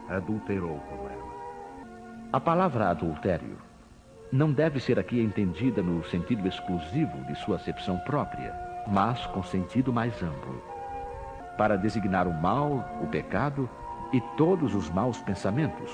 [0.10, 1.30] adulterou com ela.
[2.34, 3.58] A palavra adultério
[4.32, 8.54] não deve ser aqui entendida no sentido exclusivo de sua acepção própria,
[8.88, 10.64] mas com sentido mais amplo,
[11.58, 13.70] para designar o mal, o pecado
[14.14, 15.92] e todos os maus pensamentos,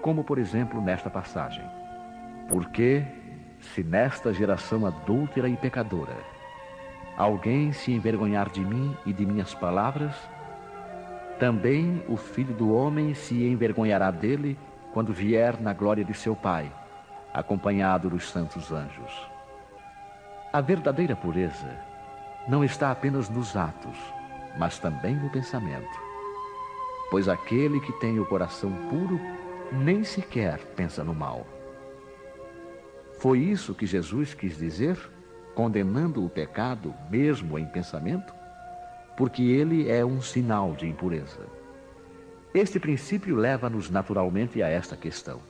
[0.00, 1.64] como por exemplo nesta passagem.
[2.48, 3.04] Porque,
[3.60, 6.16] se nesta geração adúltera e pecadora,
[7.16, 10.14] alguém se envergonhar de mim e de minhas palavras,
[11.38, 14.58] também o filho do homem se envergonhará dele
[14.92, 16.70] quando vier na glória de seu Pai
[17.34, 19.28] acompanhado dos santos anjos.
[20.52, 21.76] A verdadeira pureza
[22.46, 23.98] não está apenas nos atos,
[24.56, 26.00] mas também no pensamento.
[27.10, 29.20] Pois aquele que tem o coração puro
[29.72, 31.44] nem sequer pensa no mal.
[33.24, 34.98] Foi isso que Jesus quis dizer,
[35.54, 38.34] condenando o pecado mesmo em pensamento,
[39.16, 41.40] porque ele é um sinal de impureza.
[42.52, 45.40] Este princípio leva-nos naturalmente a esta questão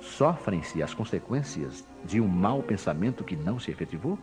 [0.00, 4.18] sofrem-se as consequências de um mau pensamento que não se efetivou?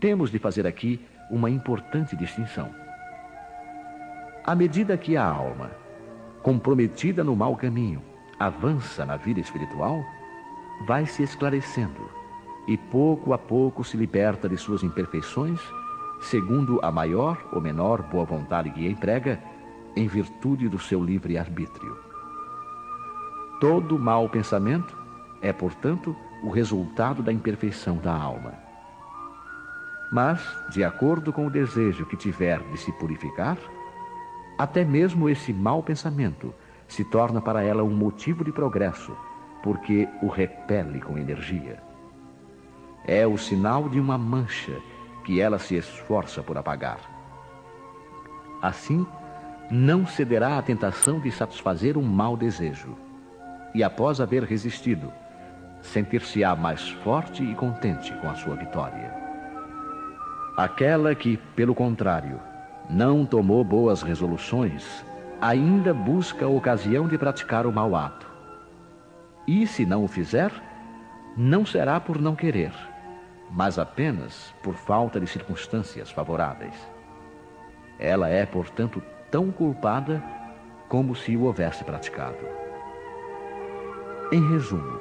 [0.00, 2.68] Temos de fazer aqui uma importante distinção.
[4.44, 5.70] À medida que a alma,
[6.42, 8.02] comprometida no mau caminho,
[8.40, 10.04] avança na vida espiritual,
[10.86, 12.10] vai se esclarecendo
[12.66, 15.60] e pouco a pouco se liberta de suas imperfeições,
[16.20, 19.42] segundo a maior ou menor boa vontade que emprega,
[19.96, 21.98] em virtude do seu livre arbítrio.
[23.60, 24.96] Todo mau pensamento
[25.42, 28.54] é, portanto, o resultado da imperfeição da alma.
[30.12, 33.58] Mas, de acordo com o desejo que tiver de se purificar,
[34.58, 36.54] até mesmo esse mau pensamento
[36.86, 39.16] se torna para ela um motivo de progresso,
[39.62, 41.82] porque o repele com energia.
[43.06, 44.76] É o sinal de uma mancha
[45.24, 46.98] que ela se esforça por apagar.
[48.62, 49.06] Assim,
[49.70, 52.96] não cederá à tentação de satisfazer um mau desejo
[53.74, 55.12] e, após haver resistido,
[55.80, 59.14] sentir-se-á mais forte e contente com a sua vitória.
[60.56, 62.40] Aquela que, pelo contrário,
[62.88, 65.04] não tomou boas resoluções,
[65.40, 68.29] ainda busca a ocasião de praticar o mau ato.
[69.50, 70.52] E, se não o fizer,
[71.36, 72.72] não será por não querer,
[73.50, 76.76] mas apenas por falta de circunstâncias favoráveis.
[77.98, 80.22] Ela é, portanto, tão culpada
[80.88, 82.38] como se o houvesse praticado.
[84.30, 85.00] Em resumo,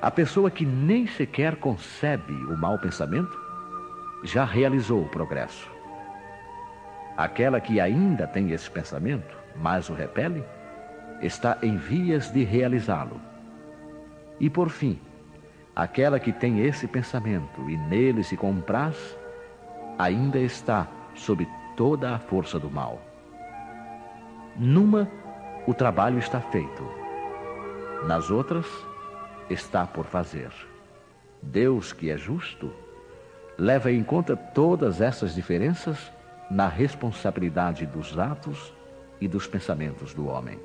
[0.00, 3.40] a pessoa que nem sequer concebe o mau pensamento
[4.24, 5.70] já realizou o progresso.
[7.16, 10.42] Aquela que ainda tem esse pensamento, mas o repele,
[11.22, 13.20] está em vias de realizá-lo.
[14.40, 14.98] E por fim,
[15.74, 19.16] aquela que tem esse pensamento e nele se compraz,
[19.98, 23.00] ainda está sob toda a força do mal.
[24.56, 25.08] Numa,
[25.66, 27.02] o trabalho está feito
[28.06, 28.66] nas outras,
[29.48, 30.50] está por fazer.
[31.40, 32.72] Deus, que é justo,
[33.56, 36.12] leva em conta todas essas diferenças
[36.50, 38.74] na responsabilidade dos atos
[39.20, 40.58] e dos pensamentos do homem.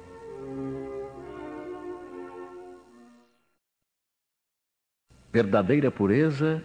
[5.32, 6.64] Verdadeira pureza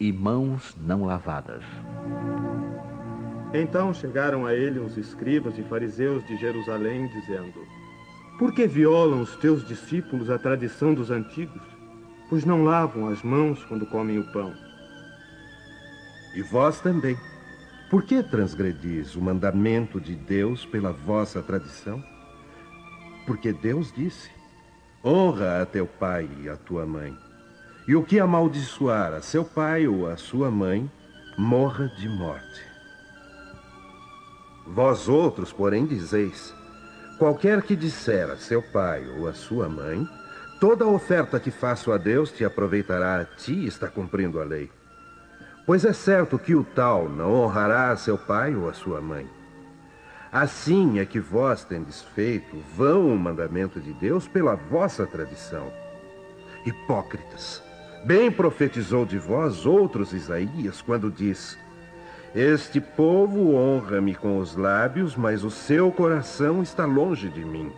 [0.00, 1.62] e mãos não lavadas.
[3.52, 7.66] Então chegaram a ele os escribas e fariseus de Jerusalém, dizendo:
[8.38, 11.60] por que violam os teus discípulos a tradição dos antigos?
[12.30, 14.54] Pois não lavam as mãos quando comem o pão.
[16.36, 17.18] E vós também.
[17.90, 22.00] Por que transgredis o mandamento de Deus pela vossa tradição?
[23.26, 24.30] Porque Deus disse:
[25.04, 27.16] Honra a teu pai e a tua mãe.
[27.88, 30.90] E o que amaldiçoar a seu pai ou a sua mãe,
[31.38, 32.62] morra de morte.
[34.66, 36.54] Vós outros, porém, dizeis:
[37.18, 40.06] Qualquer que disser a seu pai ou a sua mãe,
[40.60, 44.70] toda oferta que faço a Deus te aproveitará a ti está cumprindo a lei.
[45.64, 49.26] Pois é certo que o tal não honrará a seu pai ou a sua mãe.
[50.30, 55.72] Assim é que vós tendes feito vão o mandamento de Deus pela vossa tradição.
[56.66, 57.62] Hipócritas,
[58.04, 61.58] bem profetizou de vós outros Isaías quando diz:
[62.34, 67.72] Este povo honra-me com os lábios, mas o seu coração está longe de mim.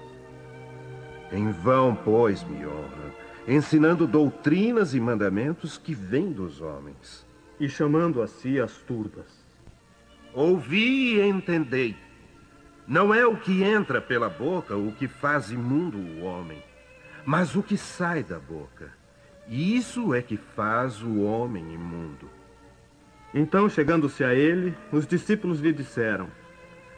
[1.32, 3.12] Em vão, pois, me honram,
[3.46, 7.26] ensinando doutrinas e mandamentos que vêm dos homens
[7.60, 9.44] e chamando a si as turbas.
[10.32, 11.96] Ouvi e entendei.
[12.86, 16.62] Não é o que entra pela boca o que faz imundo o homem,
[17.24, 18.99] mas o que sai da boca.
[19.50, 22.30] Isso é que faz o homem imundo.
[23.34, 26.28] Então, chegando-se a ele, os discípulos lhe disseram: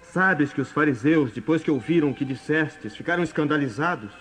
[0.02, 4.12] Sabes que os fariseus, depois que ouviram o que dissestes, ficaram escandalizados?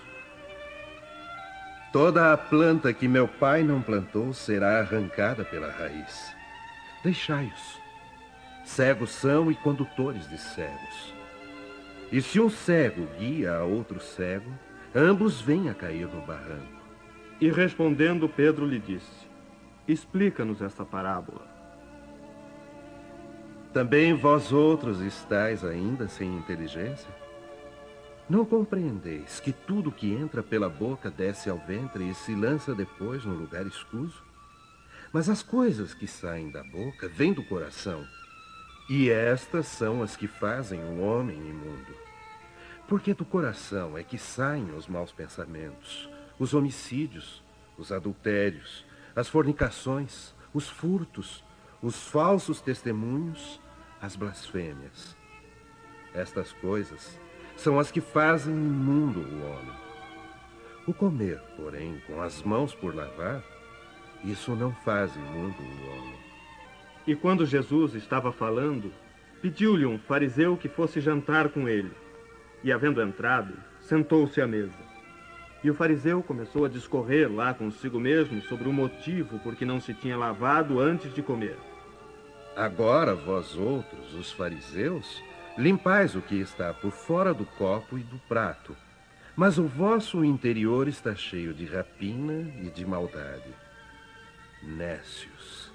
[1.91, 6.33] Toda a planta que meu pai não plantou será arrancada pela raiz.
[7.03, 7.81] Deixai-os.
[8.63, 11.13] Cegos são e condutores de cegos.
[12.09, 14.49] E se um cego guia a outro cego,
[14.95, 16.80] ambos vêm a cair no barranco.
[17.41, 19.27] E respondendo, Pedro lhe disse:
[19.87, 21.49] Explica-nos esta parábola.
[23.73, 27.09] Também vós outros estáis ainda sem inteligência?
[28.29, 33.25] Não compreendeis que tudo que entra pela boca desce ao ventre e se lança depois
[33.25, 34.23] no lugar escuso?
[35.11, 38.05] Mas as coisas que saem da boca vêm do coração,
[38.89, 41.95] e estas são as que fazem o homem imundo.
[42.87, 46.09] Porque do coração é que saem os maus pensamentos,
[46.41, 47.43] os homicídios,
[47.77, 48.83] os adultérios,
[49.15, 51.43] as fornicações, os furtos,
[51.83, 53.61] os falsos testemunhos,
[54.01, 55.15] as blasfêmias.
[56.15, 57.19] Estas coisas
[57.55, 59.75] são as que fazem imundo o homem.
[60.87, 63.43] O comer, porém, com as mãos por lavar,
[64.23, 66.19] isso não faz imundo o homem.
[67.05, 68.91] E quando Jesus estava falando,
[69.43, 71.91] pediu-lhe um fariseu que fosse jantar com ele.
[72.63, 74.90] E, havendo entrado, sentou-se à mesa.
[75.63, 79.79] E o fariseu começou a discorrer lá consigo mesmo sobre o motivo por que não
[79.79, 81.57] se tinha lavado antes de comer.
[82.55, 85.21] Agora, vós outros, os fariseus,
[85.57, 88.75] Limpais o que está por fora do copo e do prato,
[89.35, 93.53] mas o vosso interior está cheio de rapina e de maldade.
[94.63, 95.69] Nécios.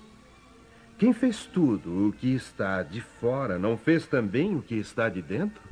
[0.99, 5.21] Quem fez tudo o que está de fora não fez também o que está de
[5.21, 5.63] dentro?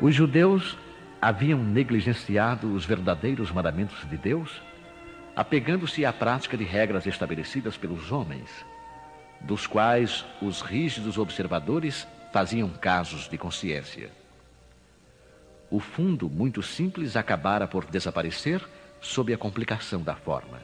[0.00, 0.76] Os judeus
[1.20, 4.62] haviam negligenciado os verdadeiros mandamentos de Deus,
[5.34, 8.48] apegando-se à prática de regras estabelecidas pelos homens,
[9.40, 14.10] dos quais os rígidos observadores faziam casos de consciência.
[15.70, 18.64] O fundo, muito simples, acabara por desaparecer
[19.00, 20.60] sob a complicação da forma.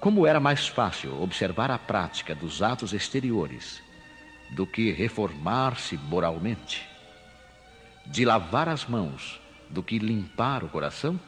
[0.00, 3.82] Como era mais fácil observar a prática dos atos exteriores
[4.50, 6.86] do que reformar-se moralmente,
[8.06, 11.18] de lavar as mãos do que limpar o coração,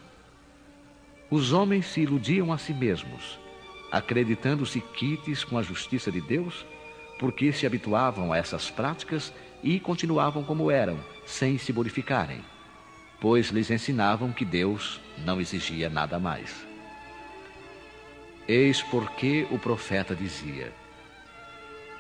[1.31, 3.39] os homens se iludiam a si mesmos,
[3.93, 6.65] acreditando-se quites com a justiça de Deus
[7.19, 12.41] porque se habituavam a essas práticas e continuavam como eram, sem se modificarem,
[13.21, 16.67] pois lhes ensinavam que Deus não exigia nada mais.
[18.47, 20.73] Eis porque o profeta dizia: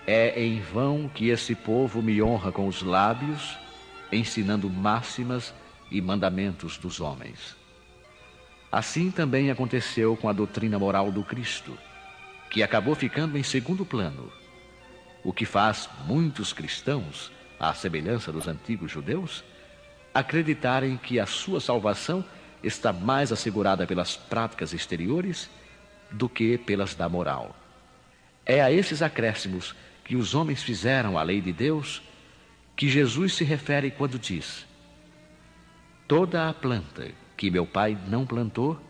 [0.07, 3.59] É em vão que esse povo me honra com os lábios,
[4.11, 5.53] ensinando máximas
[5.90, 7.57] e mandamentos dos homens.
[8.70, 11.77] Assim também aconteceu com a doutrina moral do Cristo,
[12.51, 14.31] que acabou ficando em segundo plano
[15.24, 19.43] o que faz muitos cristãos, à semelhança dos antigos judeus,
[20.14, 22.24] acreditarem que a sua salvação
[22.62, 25.51] está mais assegurada pelas práticas exteriores
[26.11, 27.55] do que pelas da moral.
[28.45, 29.74] É a esses acréscimos
[30.05, 32.03] que os homens fizeram à lei de Deus
[32.74, 34.64] que Jesus se refere quando diz:
[36.09, 38.80] Toda a planta que meu pai não plantou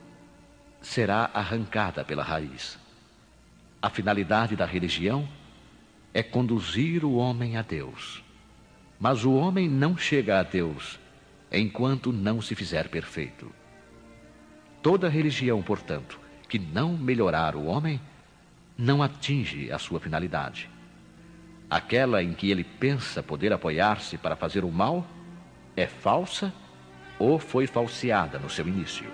[0.81, 2.79] será arrancada pela raiz.
[3.83, 5.29] A finalidade da religião
[6.15, 8.23] é conduzir o homem a Deus.
[9.01, 11.01] Mas o homem não chega a Deus
[11.51, 13.53] enquanto não se fizer perfeito.
[14.81, 18.01] Toda religião, portanto, que não melhorar o homem,
[18.77, 20.71] não atinge a sua finalidade.
[21.69, 25.05] aquela em que ele pensa poder apoiar-se para fazer o mal,
[25.77, 26.55] é falsa
[27.19, 29.07] ou foi falseada no seu início.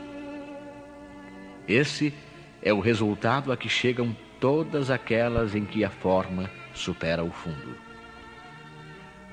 [1.66, 2.12] Esse
[2.62, 7.76] é o resultado a que chegam todas aquelas em que a forma supera o fundo.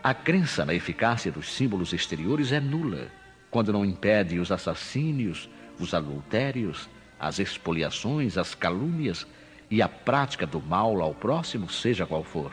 [0.04, 3.10] A crença na eficácia dos símbolos exteriores é nula
[3.52, 9.28] quando não impede os assassínios, os adultérios, as expoliações, as calúnias
[9.70, 12.52] e a prática do mal ao próximo, seja qual for.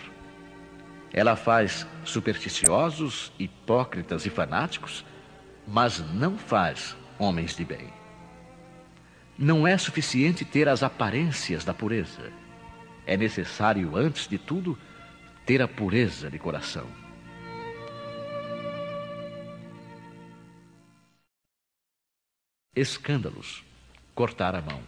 [1.13, 5.05] Ela faz supersticiosos, hipócritas e fanáticos,
[5.71, 7.93] mas não faz homens de bem.
[9.37, 12.33] Não é suficiente ter as aparências da pureza.
[13.07, 14.79] É necessário, antes de tudo,
[15.45, 16.87] ter a pureza de coração.
[22.75, 23.63] Escândalos.
[24.15, 24.81] Cortar a mão.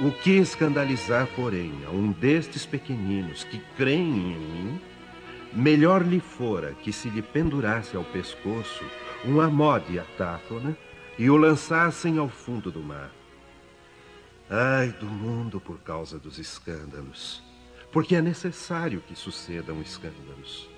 [0.00, 4.80] O que escandalizar, porém, a um destes pequeninos que creem em mim,
[5.56, 8.84] melhor lhe fora que se lhe pendurasse ao pescoço
[9.24, 10.76] um amó de atáfona
[11.18, 13.10] e o lançassem ao fundo do mar.
[14.50, 17.42] Ai do mundo por causa dos escândalos,
[17.90, 20.68] porque é necessário que sucedam escândalos.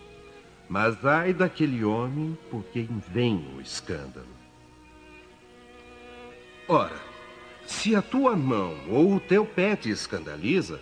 [0.68, 4.38] Mas ai daquele homem por quem vem o escândalo.
[6.68, 7.00] Ora,
[7.66, 10.80] se a tua mão ou o teu pé te escandaliza,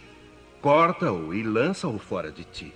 [0.61, 2.75] corta-o e lança-o fora de ti.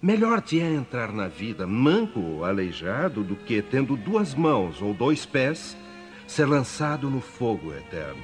[0.00, 4.94] Melhor te é entrar na vida manco ou aleijado do que, tendo duas mãos ou
[4.94, 5.76] dois pés,
[6.24, 8.22] ser lançado no fogo eterno.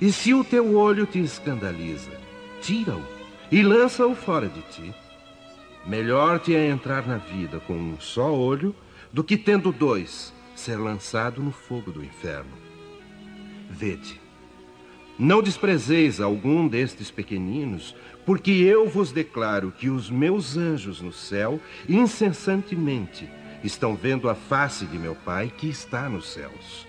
[0.00, 2.12] E se o teu olho te escandaliza,
[2.60, 3.02] tira-o
[3.50, 4.94] e lança-o fora de ti.
[5.84, 8.74] Melhor te é entrar na vida com um só olho
[9.12, 12.52] do que, tendo dois, ser lançado no fogo do inferno.
[13.68, 14.20] Vede,
[15.18, 17.94] não desprezeis algum destes pequeninos,
[18.24, 23.28] porque eu vos declaro que os meus anjos no céu, incessantemente,
[23.64, 26.86] estão vendo a face de meu Pai que está nos céus.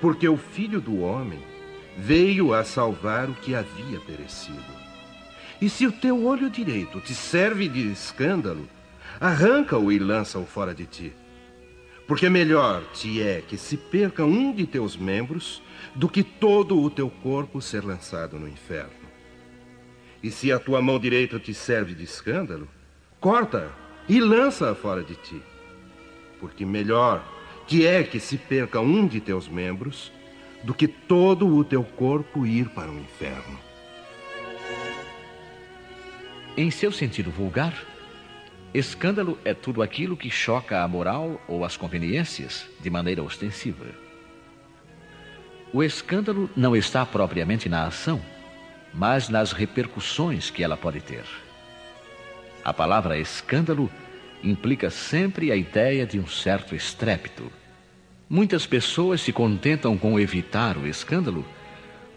[0.00, 1.42] Porque o Filho do Homem
[1.96, 4.74] veio a salvar o que havia perecido.
[5.60, 8.68] E se o teu olho direito te serve de escândalo,
[9.20, 11.12] arranca-o e lança-o fora de ti.
[12.06, 15.62] Porque melhor te é que se perca um de teus membros
[15.94, 18.92] do que todo o teu corpo ser lançado no inferno.
[20.22, 22.68] E se a tua mão direita te serve de escândalo,
[23.20, 23.70] corta
[24.08, 25.40] e lança-a fora de ti.
[26.40, 27.24] Porque melhor
[27.66, 30.12] te é que se perca um de teus membros
[30.62, 33.58] do que todo o teu corpo ir para o inferno.
[36.56, 37.74] Em seu sentido vulgar,
[38.74, 43.86] escândalo é tudo aquilo que choca a moral ou as conveniências de maneira ostensiva.
[45.72, 48.20] O escândalo não está propriamente na ação,
[48.92, 51.24] mas nas repercussões que ela pode ter.
[52.64, 53.90] A palavra escândalo
[54.42, 57.50] implica sempre a ideia de um certo estrépito.
[58.28, 61.44] Muitas pessoas se contentam com evitar o escândalo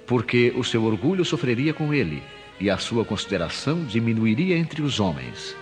[0.08, 2.24] porque o seu orgulho sofreria com ele
[2.60, 5.56] e a sua consideração diminuiria entre os homens,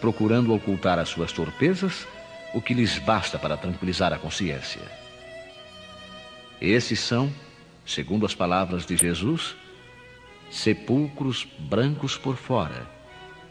[0.00, 2.06] procurando ocultar as suas torpezas,
[2.54, 4.80] o que lhes basta para tranquilizar a consciência.
[6.60, 7.32] Esses são,
[7.86, 9.54] segundo as palavras de Jesus,
[10.50, 12.86] sepulcros brancos por fora,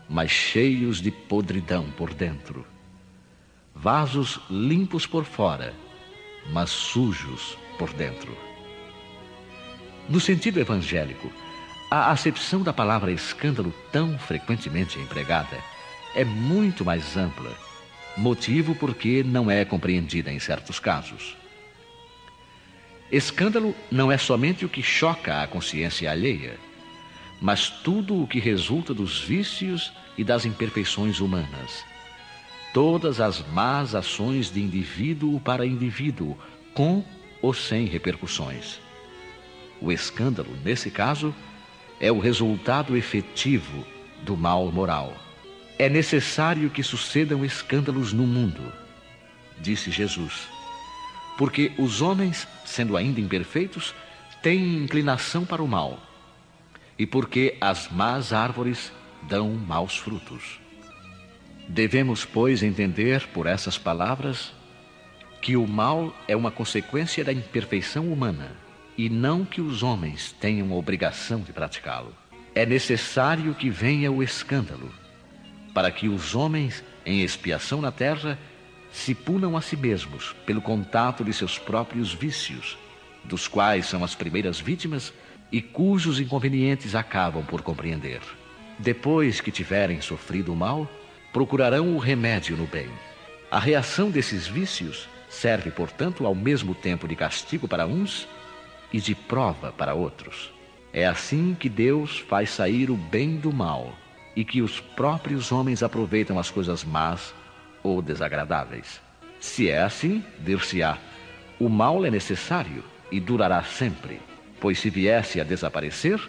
[0.09, 2.65] mas cheios de podridão por dentro.
[3.73, 5.73] Vasos limpos por fora,
[6.51, 8.35] mas sujos por dentro.
[10.09, 11.31] No sentido evangélico,
[11.91, 15.57] a acepção da palavra escândalo, tão frequentemente empregada,
[16.17, 17.55] é muito mais ampla,
[18.17, 21.37] motivo porque não é compreendida em certos casos.
[23.11, 26.57] Escândalo não é somente o que choca a consciência alheia,
[27.39, 31.85] mas tudo o que resulta dos vícios e das imperfeições humanas.
[32.73, 36.35] Todas as más ações de indivíduo para indivíduo,
[36.73, 37.05] com
[37.43, 38.79] ou sem repercussões.
[39.79, 41.33] O escândalo, nesse caso,
[41.99, 43.85] é o resultado efetivo
[44.23, 45.26] do mal moral.
[45.79, 48.73] É necessário que sucedam escândalos no mundo,
[49.59, 50.47] disse Jesus,
[51.37, 53.93] porque os homens, sendo ainda imperfeitos,
[54.41, 55.99] têm inclinação para o mal
[56.97, 58.91] e porque as más árvores
[59.23, 60.59] dão maus frutos.
[61.67, 64.53] Devemos, pois, entender por essas palavras
[65.41, 68.55] que o mal é uma consequência da imperfeição humana
[68.97, 72.13] e não que os homens tenham obrigação de praticá-lo.
[72.55, 74.91] É necessário que venha o escândalo,
[75.77, 78.35] para que os homens, em expiação na terra,
[78.91, 82.75] se punam a si mesmos pelo contato de seus próprios vícios,
[83.23, 85.13] dos quais são as primeiras vítimas
[85.51, 88.21] e cujos inconvenientes acabam por compreender.
[88.79, 90.89] Depois que tiverem sofrido o mal,
[91.31, 92.89] procurarão o remédio no bem.
[93.51, 98.27] A reação desses vícios serve, portanto, ao mesmo tempo de castigo para uns
[98.91, 100.51] e de prova para outros.
[100.91, 103.95] É assim que Deus faz sair o bem do mal
[104.37, 107.33] e que os próprios homens aproveitam as coisas más
[107.81, 109.01] ou desagradáveis.
[109.39, 110.99] Se é assim, dir-se-á:
[111.59, 114.21] o mal é necessário e durará sempre,
[114.61, 116.21] pois se viesse a desaparecer,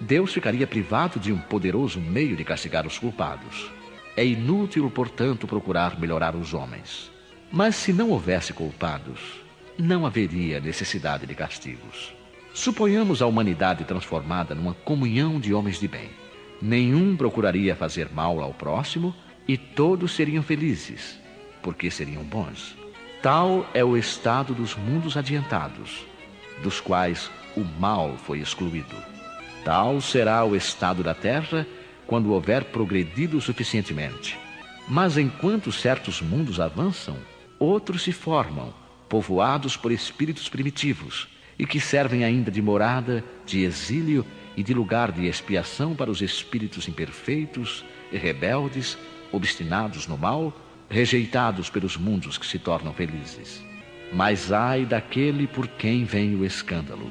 [0.00, 3.70] Deus ficaria privado de um poderoso meio de castigar os culpados.
[4.16, 7.10] É inútil, portanto, procurar melhorar os homens.
[7.52, 9.20] Mas se não houvesse culpados,
[9.78, 12.14] não haveria necessidade de castigos.
[12.54, 16.19] Suponhamos a humanidade transformada numa comunhão de homens de bem.
[16.60, 19.14] Nenhum procuraria fazer mal ao próximo
[19.48, 21.18] e todos seriam felizes,
[21.62, 22.76] porque seriam bons.
[23.22, 26.04] Tal é o estado dos mundos adiantados,
[26.62, 28.96] dos quais o mal foi excluído.
[29.64, 31.66] Tal será o estado da terra
[32.06, 34.38] quando houver progredido suficientemente.
[34.88, 37.16] Mas enquanto certos mundos avançam,
[37.58, 38.72] outros se formam,
[39.08, 44.24] povoados por espíritos primitivos e que servem ainda de morada, de exílio
[44.56, 48.98] e de lugar de expiação para os espíritos imperfeitos e rebeldes,
[49.32, 50.52] obstinados no mal,
[50.88, 53.62] rejeitados pelos mundos que se tornam felizes.
[54.12, 57.08] Mas ai daquele por quem vem o escândalo.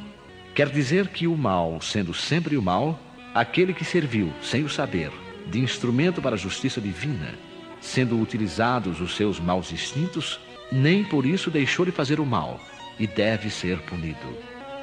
[0.53, 2.99] Quer dizer que o mal, sendo sempre o mal,
[3.33, 5.11] aquele que serviu, sem o saber,
[5.47, 7.35] de instrumento para a justiça divina,
[7.79, 10.39] sendo utilizados os seus maus instintos,
[10.71, 12.59] nem por isso deixou de fazer o mal
[12.99, 14.37] e deve ser punido.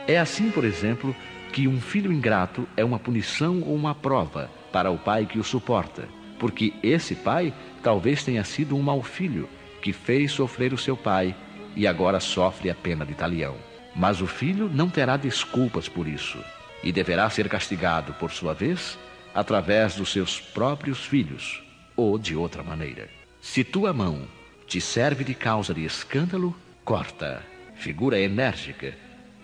[0.09, 1.15] É assim, por exemplo,
[1.53, 5.45] que um filho ingrato é uma punição ou uma prova para o pai que o
[5.45, 9.49] suporta, porque esse pai talvez tenha sido um mau filho
[9.81, 11.35] que fez sofrer o seu pai
[11.75, 13.57] e agora sofre a pena de talião.
[13.95, 16.39] Mas o filho não terá desculpas por isso
[16.83, 18.99] e deverá ser castigado, por sua vez,
[19.35, 21.63] através dos seus próprios filhos
[21.97, 23.09] ou de outra maneira.
[23.41, 24.23] Se tua mão
[24.67, 27.43] te serve de causa de escândalo, corta.
[27.77, 28.95] Figura enérgica,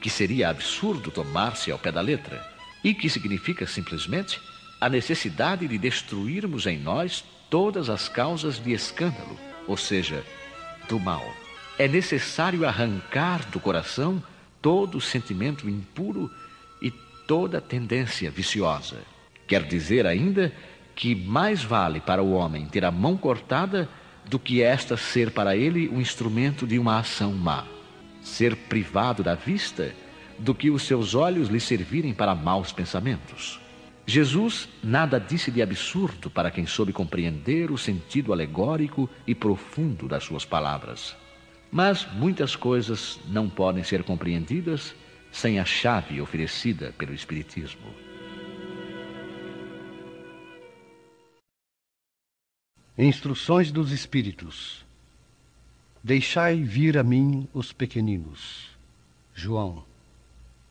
[0.03, 2.45] que seria absurdo tomar-se ao pé da letra,
[2.83, 4.41] e que significa simplesmente
[4.81, 9.39] a necessidade de destruirmos em nós todas as causas de escândalo,
[9.69, 10.25] ou seja,
[10.89, 11.25] do mal.
[11.79, 14.23] É necessário arrancar do coração
[14.61, 16.31] todo sentimento impuro
[16.81, 16.91] e
[17.27, 18.99] toda tendência viciosa.
[19.47, 20.53] Quer dizer ainda
[20.97, 23.89] que mais vale para o homem ter a mão cortada
[24.25, 27.65] do que esta ser para ele um instrumento de uma ação má.
[28.23, 29.95] Ser privado da vista
[30.39, 33.61] do que os seus olhos lhe servirem para maus pensamentos.
[34.07, 40.25] Jesus nada disse de absurdo para quem soube compreender o sentido alegórico e profundo das
[40.25, 41.16] suas palavras.
[41.70, 44.95] Mas muitas coisas não podem ser compreendidas
[45.31, 47.87] sem a chave oferecida pelo Espiritismo.
[52.99, 54.85] Instruções dos Espíritos.
[56.05, 58.77] Deixai vir a mim os pequeninos.
[59.33, 59.85] João,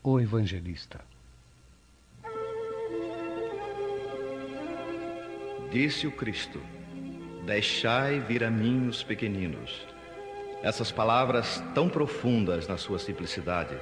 [0.04, 1.00] o Evangelista.
[5.72, 6.60] Disse o Cristo:
[7.46, 9.88] Deixai vir a mim os pequeninos.
[10.62, 13.78] Essas palavras, tão profundas na sua simplicidade,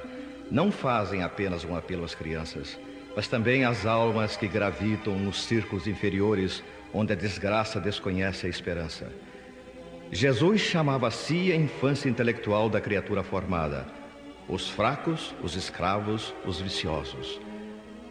[0.52, 2.78] não fazem apenas um apelo às crianças,
[3.16, 6.62] mas também às almas que gravitam nos círculos inferiores
[6.94, 9.10] onde a desgraça desconhece a esperança.
[10.12, 13.86] Jesus chamava a si a infância intelectual da criatura formada,
[14.48, 17.40] os fracos, os escravos, os viciosos.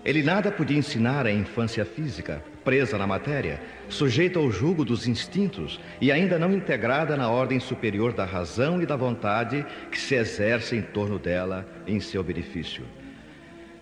[0.05, 5.77] Ele nada podia ensinar à infância física, presa na matéria, sujeita ao jugo dos instintos
[5.99, 10.77] e ainda não integrada na ordem superior da razão e da vontade que se exerce
[10.77, 12.85] em torno dela em seu benefício.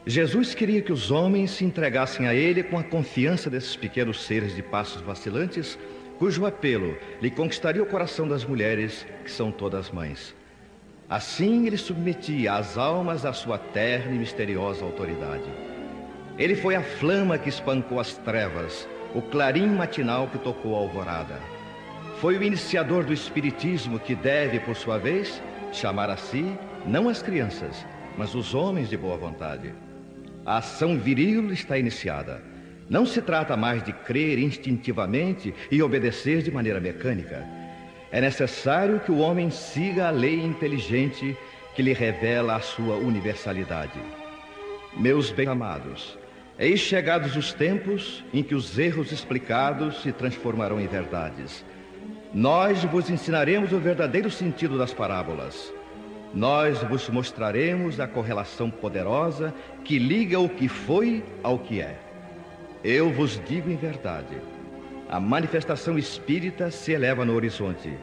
[0.08, 4.56] Jesus queria que os homens se entregassem a Ele com a confiança desses pequenos seres
[4.56, 5.78] de passos vacilantes,
[6.18, 10.36] cujo apelo lhe conquistaria o coração das mulheres, que são todas mães.
[11.10, 15.50] Assim ele submetia as almas à sua terna e misteriosa autoridade.
[16.38, 21.40] Ele foi a flama que espancou as trevas, o clarim matinal que tocou a alvorada.
[22.20, 25.42] Foi o iniciador do Espiritismo que deve, por sua vez,
[25.72, 26.46] chamar a si
[26.86, 27.86] não as crianças,
[28.18, 29.74] mas os homens de boa vontade.
[30.46, 32.42] A ação viril está iniciada.
[32.90, 37.46] Não se trata mais de crer instintivamente e obedecer de maneira mecânica.
[38.12, 41.36] É necessário que o homem siga a lei inteligente
[41.76, 44.00] que lhe revela a sua universalidade.
[44.96, 46.18] Meus bem-amados,
[46.60, 51.64] Eis chegados os tempos em que os erros explicados se transformarão em verdades.
[52.34, 55.72] Nós vos ensinaremos o verdadeiro sentido das parábolas.
[56.34, 62.07] Nós vos mostraremos a correlação poderosa que liga o que foi ao que é.
[62.90, 64.42] Eu vos digo em verdade:
[65.10, 67.94] a manifestação espírita se eleva no horizonte.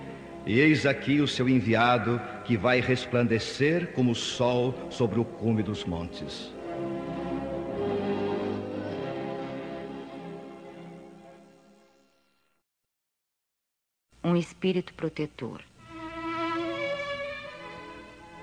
[0.44, 5.62] E eis aqui o seu enviado, que vai resplandecer como o sol sobre o cume
[5.62, 6.52] dos montes.
[14.22, 15.62] Um espírito protetor.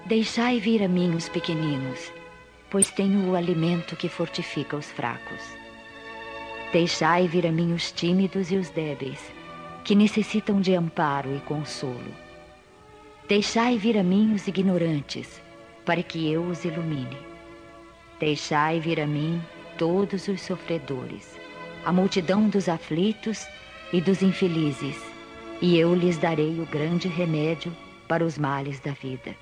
[0.07, 2.11] Deixai vir a mim os pequeninos,
[2.71, 5.60] pois tenho o alimento que fortifica os fracos.
[6.71, 9.19] Deixai vir a mim os tímidos e os débeis,
[9.83, 12.13] que necessitam de amparo e consolo.
[13.27, 15.41] Deixai vir a mim os ignorantes,
[15.85, 17.17] para que eu os ilumine.
[18.21, 19.41] Deixai vir a mim
[19.77, 21.37] todos os sofredores,
[21.83, 23.45] a multidão dos aflitos
[23.91, 24.95] e dos infelizes,
[25.61, 27.75] e eu lhes darei o grande remédio
[28.07, 29.35] para os males da vida,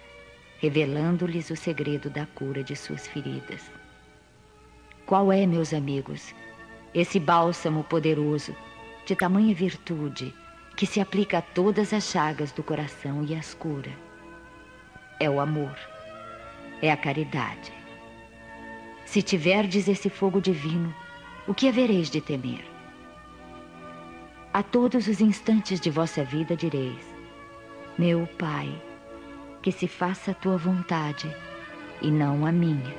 [0.60, 3.70] revelando-lhes o segredo da cura de suas feridas.
[5.06, 6.34] Qual é, meus amigos,
[6.94, 8.56] esse bálsamo poderoso,
[9.06, 10.34] de tamanha virtude,
[10.76, 13.92] que se aplica a todas as chagas do coração e as cura.
[15.20, 15.76] É o amor,
[16.82, 17.74] é a caridade.
[19.06, 20.94] Se tiverdes esse fogo divino,
[21.48, 22.64] o que havereis de temer?
[24.54, 27.06] A todos os instantes de vossa vida direis:
[27.98, 28.70] Meu Pai,
[29.62, 31.30] que se faça a tua vontade
[32.02, 32.96] e não a minha.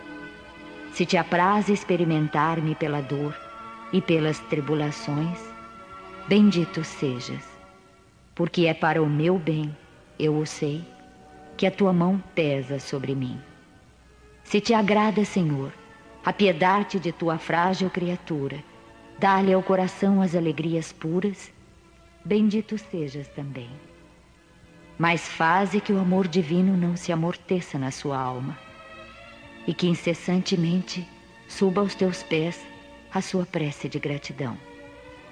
[0.93, 3.49] Se te apraz experimentar-me pela dor,
[3.93, 5.38] e pelas tribulações,
[6.28, 7.45] bendito sejas,
[8.34, 9.76] porque é para o meu bem,
[10.18, 10.84] eu o sei,
[11.57, 13.38] que a tua mão pesa sobre mim.
[14.45, 15.72] Se te agrada, Senhor,
[16.24, 18.62] apiedar-te de tua frágil criatura,
[19.18, 21.53] dá-lhe ao coração as alegrias puras,
[22.24, 23.70] bendito sejas também.
[24.99, 28.59] Mas faze que o amor divino não se amorteça na sua alma
[29.66, 31.07] e que incessantemente
[31.49, 32.70] suba aos teus pés
[33.12, 34.56] a sua prece de gratidão.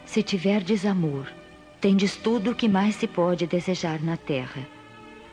[0.05, 1.33] Se tiverdes amor,
[1.81, 4.67] tendes tudo o que mais se pode desejar na terra,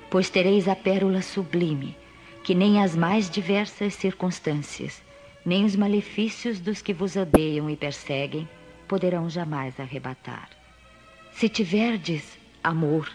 [0.09, 1.97] pois tereis a pérola sublime,
[2.43, 5.01] que nem as mais diversas circunstâncias,
[5.45, 8.47] nem os malefícios dos que vos odeiam e perseguem,
[8.87, 10.49] poderão jamais arrebatar.
[11.33, 13.11] Se tiverdes amor,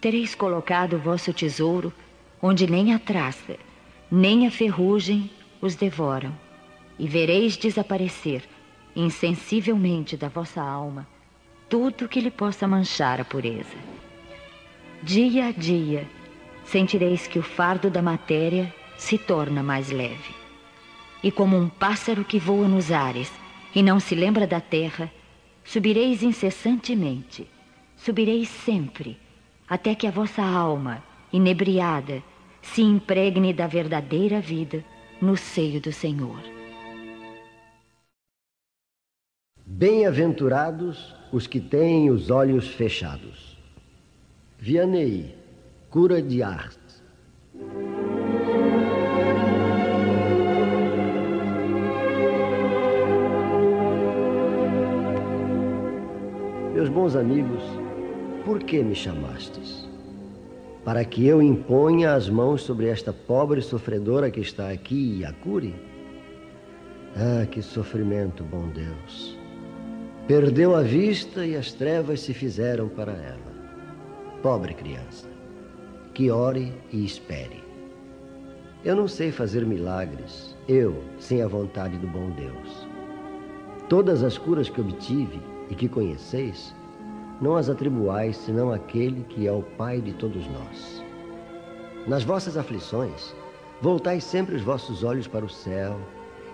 [0.00, 1.92] tereis colocado o vosso tesouro
[2.40, 3.56] onde nem a traça,
[4.10, 6.32] nem a ferrugem os devoram,
[6.98, 8.42] e vereis desaparecer
[8.94, 11.06] insensivelmente da vossa alma
[11.70, 13.76] tudo que lhe possa manchar a pureza.
[15.04, 16.04] Dia a dia,
[16.64, 20.34] sentireis que o fardo da matéria se torna mais leve.
[21.22, 23.32] E como um pássaro que voa nos ares
[23.72, 25.12] e não se lembra da terra,
[25.62, 27.48] subireis incessantemente,
[27.96, 29.16] subireis sempre,
[29.68, 32.20] até que a vossa alma, inebriada,
[32.60, 34.84] se impregne da verdadeira vida
[35.22, 36.59] no seio do Senhor.
[39.72, 43.56] Bem-aventurados os que têm os olhos fechados.
[44.58, 45.32] Vianney,
[45.88, 46.76] cura de arte.
[56.74, 57.62] Meus bons amigos,
[58.44, 59.88] por que me chamastes?
[60.84, 65.32] Para que eu imponha as mãos sobre esta pobre sofredora que está aqui e a
[65.32, 65.76] cure?
[67.14, 69.39] Ah, que sofrimento, bom Deus!
[70.26, 73.50] Perdeu a vista e as trevas se fizeram para ela.
[74.42, 75.28] Pobre criança,
[76.14, 77.64] que ore e espere.
[78.84, 82.88] Eu não sei fazer milagres, eu, sem a vontade do bom Deus.
[83.88, 86.74] Todas as curas que obtive e que conheceis,
[87.40, 91.02] não as atribuais senão àquele que é o Pai de todos nós.
[92.06, 93.34] Nas vossas aflições,
[93.82, 95.98] voltai sempre os vossos olhos para o céu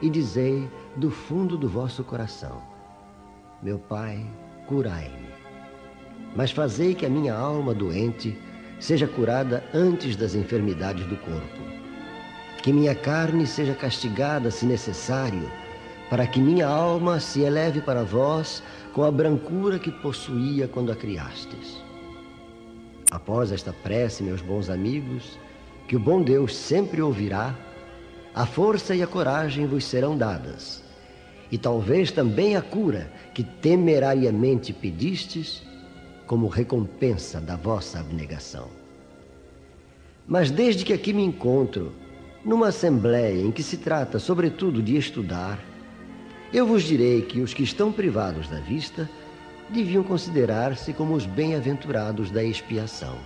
[0.00, 2.62] e dizei do fundo do vosso coração:
[3.62, 4.24] meu Pai,
[4.66, 5.26] curai-me.
[6.34, 8.38] Mas fazei que a minha alma doente
[8.78, 11.62] seja curada antes das enfermidades do corpo.
[12.62, 15.50] Que minha carne seja castigada, se necessário,
[16.10, 20.96] para que minha alma se eleve para vós com a brancura que possuía quando a
[20.96, 21.82] criastes.
[23.10, 25.38] Após esta prece, meus bons amigos,
[25.88, 27.54] que o bom Deus sempre ouvirá,
[28.34, 30.85] a força e a coragem vos serão dadas
[31.50, 35.62] e talvez também a cura que temerariamente pedistes
[36.26, 38.68] como recompensa da vossa abnegação.
[40.26, 41.92] Mas desde que aqui me encontro,
[42.44, 45.58] numa assembleia em que se trata sobretudo de estudar,
[46.52, 49.08] eu vos direi que os que estão privados da vista
[49.70, 53.16] deviam considerar-se como os bem-aventurados da expiação.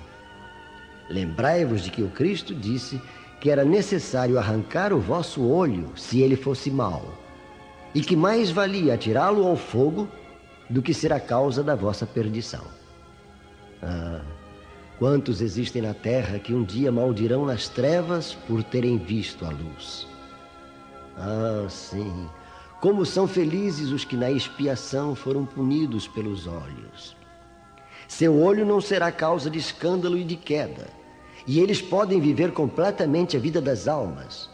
[1.09, 3.01] Lembrai-vos de que o Cristo disse
[3.41, 7.20] que era necessário arrancar o vosso olho se ele fosse mau
[7.95, 10.09] e que mais valia atirá-lo ao fogo
[10.69, 12.65] do que ser a causa da vossa perdição.
[13.83, 14.23] Ah,
[14.99, 20.07] quantos existem na terra que um dia maldirão nas trevas por terem visto a luz?
[21.17, 22.29] Ah, sim,
[22.81, 27.17] como são felizes os que na expiação foram punidos pelos olhos.
[28.07, 30.89] Seu olho não será causa de escândalo e de queda,
[31.47, 34.49] e eles podem viver completamente a vida das almas.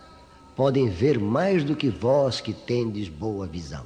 [0.57, 3.85] Podem ver mais do que vós que tendes boa visão.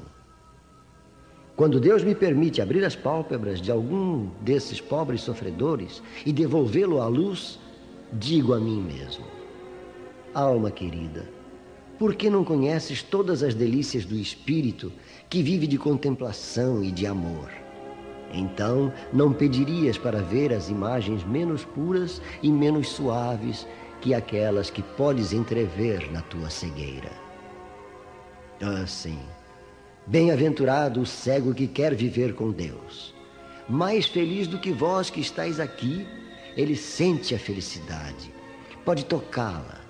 [1.56, 7.08] Quando Deus me permite abrir as pálpebras de algum desses pobres sofredores e devolvê-lo à
[7.08, 7.58] luz,
[8.12, 9.24] digo a mim mesmo:
[10.32, 11.28] Alma querida,
[11.98, 14.92] por que não conheces todas as delícias do espírito
[15.28, 17.50] que vive de contemplação e de amor?
[18.32, 23.66] Então não pedirias para ver as imagens menos puras e menos suaves
[24.00, 27.10] que aquelas que podes entrever na tua cegueira.
[28.62, 29.18] Ah, sim.
[30.06, 33.14] Bem-aventurado o cego que quer viver com Deus.
[33.68, 36.06] Mais feliz do que vós que estáis aqui,
[36.56, 38.32] ele sente a felicidade,
[38.84, 39.80] pode tocá-la,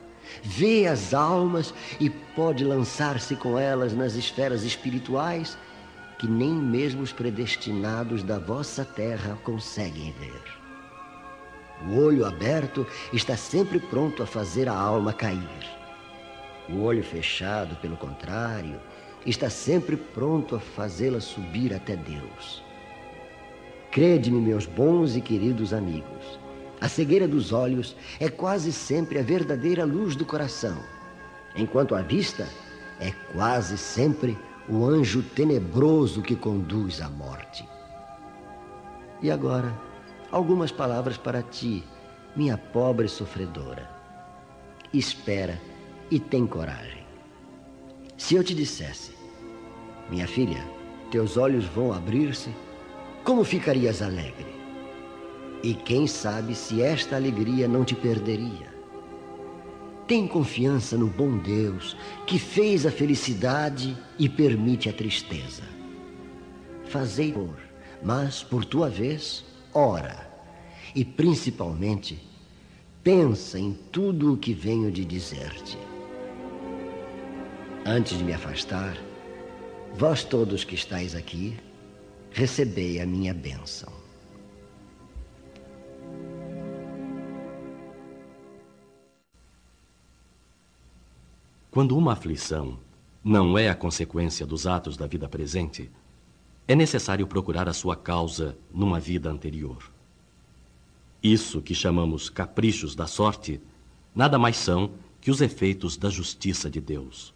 [0.43, 5.57] vê as almas e pode lançar-se com elas nas esferas espirituais
[6.19, 10.60] que nem mesmo os predestinados da vossa terra conseguem ver.
[11.89, 15.67] O olho aberto está sempre pronto a fazer a alma cair.
[16.69, 18.79] O olho fechado, pelo contrário,
[19.25, 22.63] está sempre pronto a fazê-la subir até Deus.
[23.91, 26.39] Crede-me, meus bons e queridos amigos,
[26.81, 30.79] a cegueira dos olhos é quase sempre a verdadeira luz do coração,
[31.57, 32.49] enquanto a vista
[33.01, 37.69] é quase sempre o anjo tenebroso que conduz à morte.
[39.21, 39.75] E agora,
[40.31, 41.85] algumas palavras para ti,
[42.37, 43.89] minha pobre sofredora.
[44.93, 45.61] Espera
[46.11, 47.05] e tem coragem.
[48.17, 49.13] Se eu te dissesse,
[50.09, 50.65] minha filha,
[51.11, 52.51] teus olhos vão abrir-se,
[53.25, 54.61] como ficarias alegre?
[55.63, 58.71] E quem sabe se esta alegria não te perderia?
[60.07, 65.63] Tem confiança no bom Deus que fez a felicidade e permite a tristeza.
[66.87, 67.57] Fazei por,
[68.03, 69.45] mas por tua vez,
[69.75, 70.29] ora.
[70.95, 72.19] E principalmente,
[73.03, 75.79] pensa em tudo o que venho de dizer-te.
[77.87, 78.97] Antes de me afastar,
[79.95, 81.57] vós todos que estáis aqui,
[82.31, 84.01] recebei a minha bênção.
[91.71, 92.79] Quando uma aflição
[93.23, 95.89] não é a consequência dos atos da vida presente,
[96.67, 99.91] é necessário procurar a sua causa numa vida anterior.
[101.23, 103.61] Isso que chamamos caprichos da sorte,
[104.15, 107.35] nada mais são que os efeitos da justiça de Deus.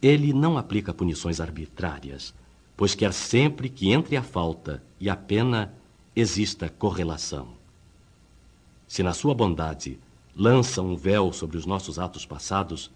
[0.00, 2.34] Ele não aplica punições arbitrárias,
[2.76, 5.74] pois quer sempre que entre a falta e a pena
[6.14, 7.48] exista correlação.
[8.86, 9.98] Se na sua bondade
[10.34, 12.90] lança um véu sobre os nossos atos passados,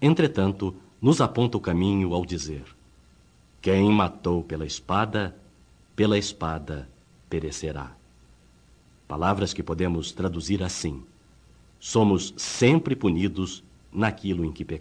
[0.00, 2.64] entretanto, nos aponta o caminho ao dizer:
[3.64, 5.34] Quem matou pela espada,
[5.96, 6.86] pela espada
[7.30, 7.96] perecerá.
[9.08, 11.02] Palavras que podemos traduzir assim:
[11.80, 14.72] Somos sempre punidos naquilo em que pecamos.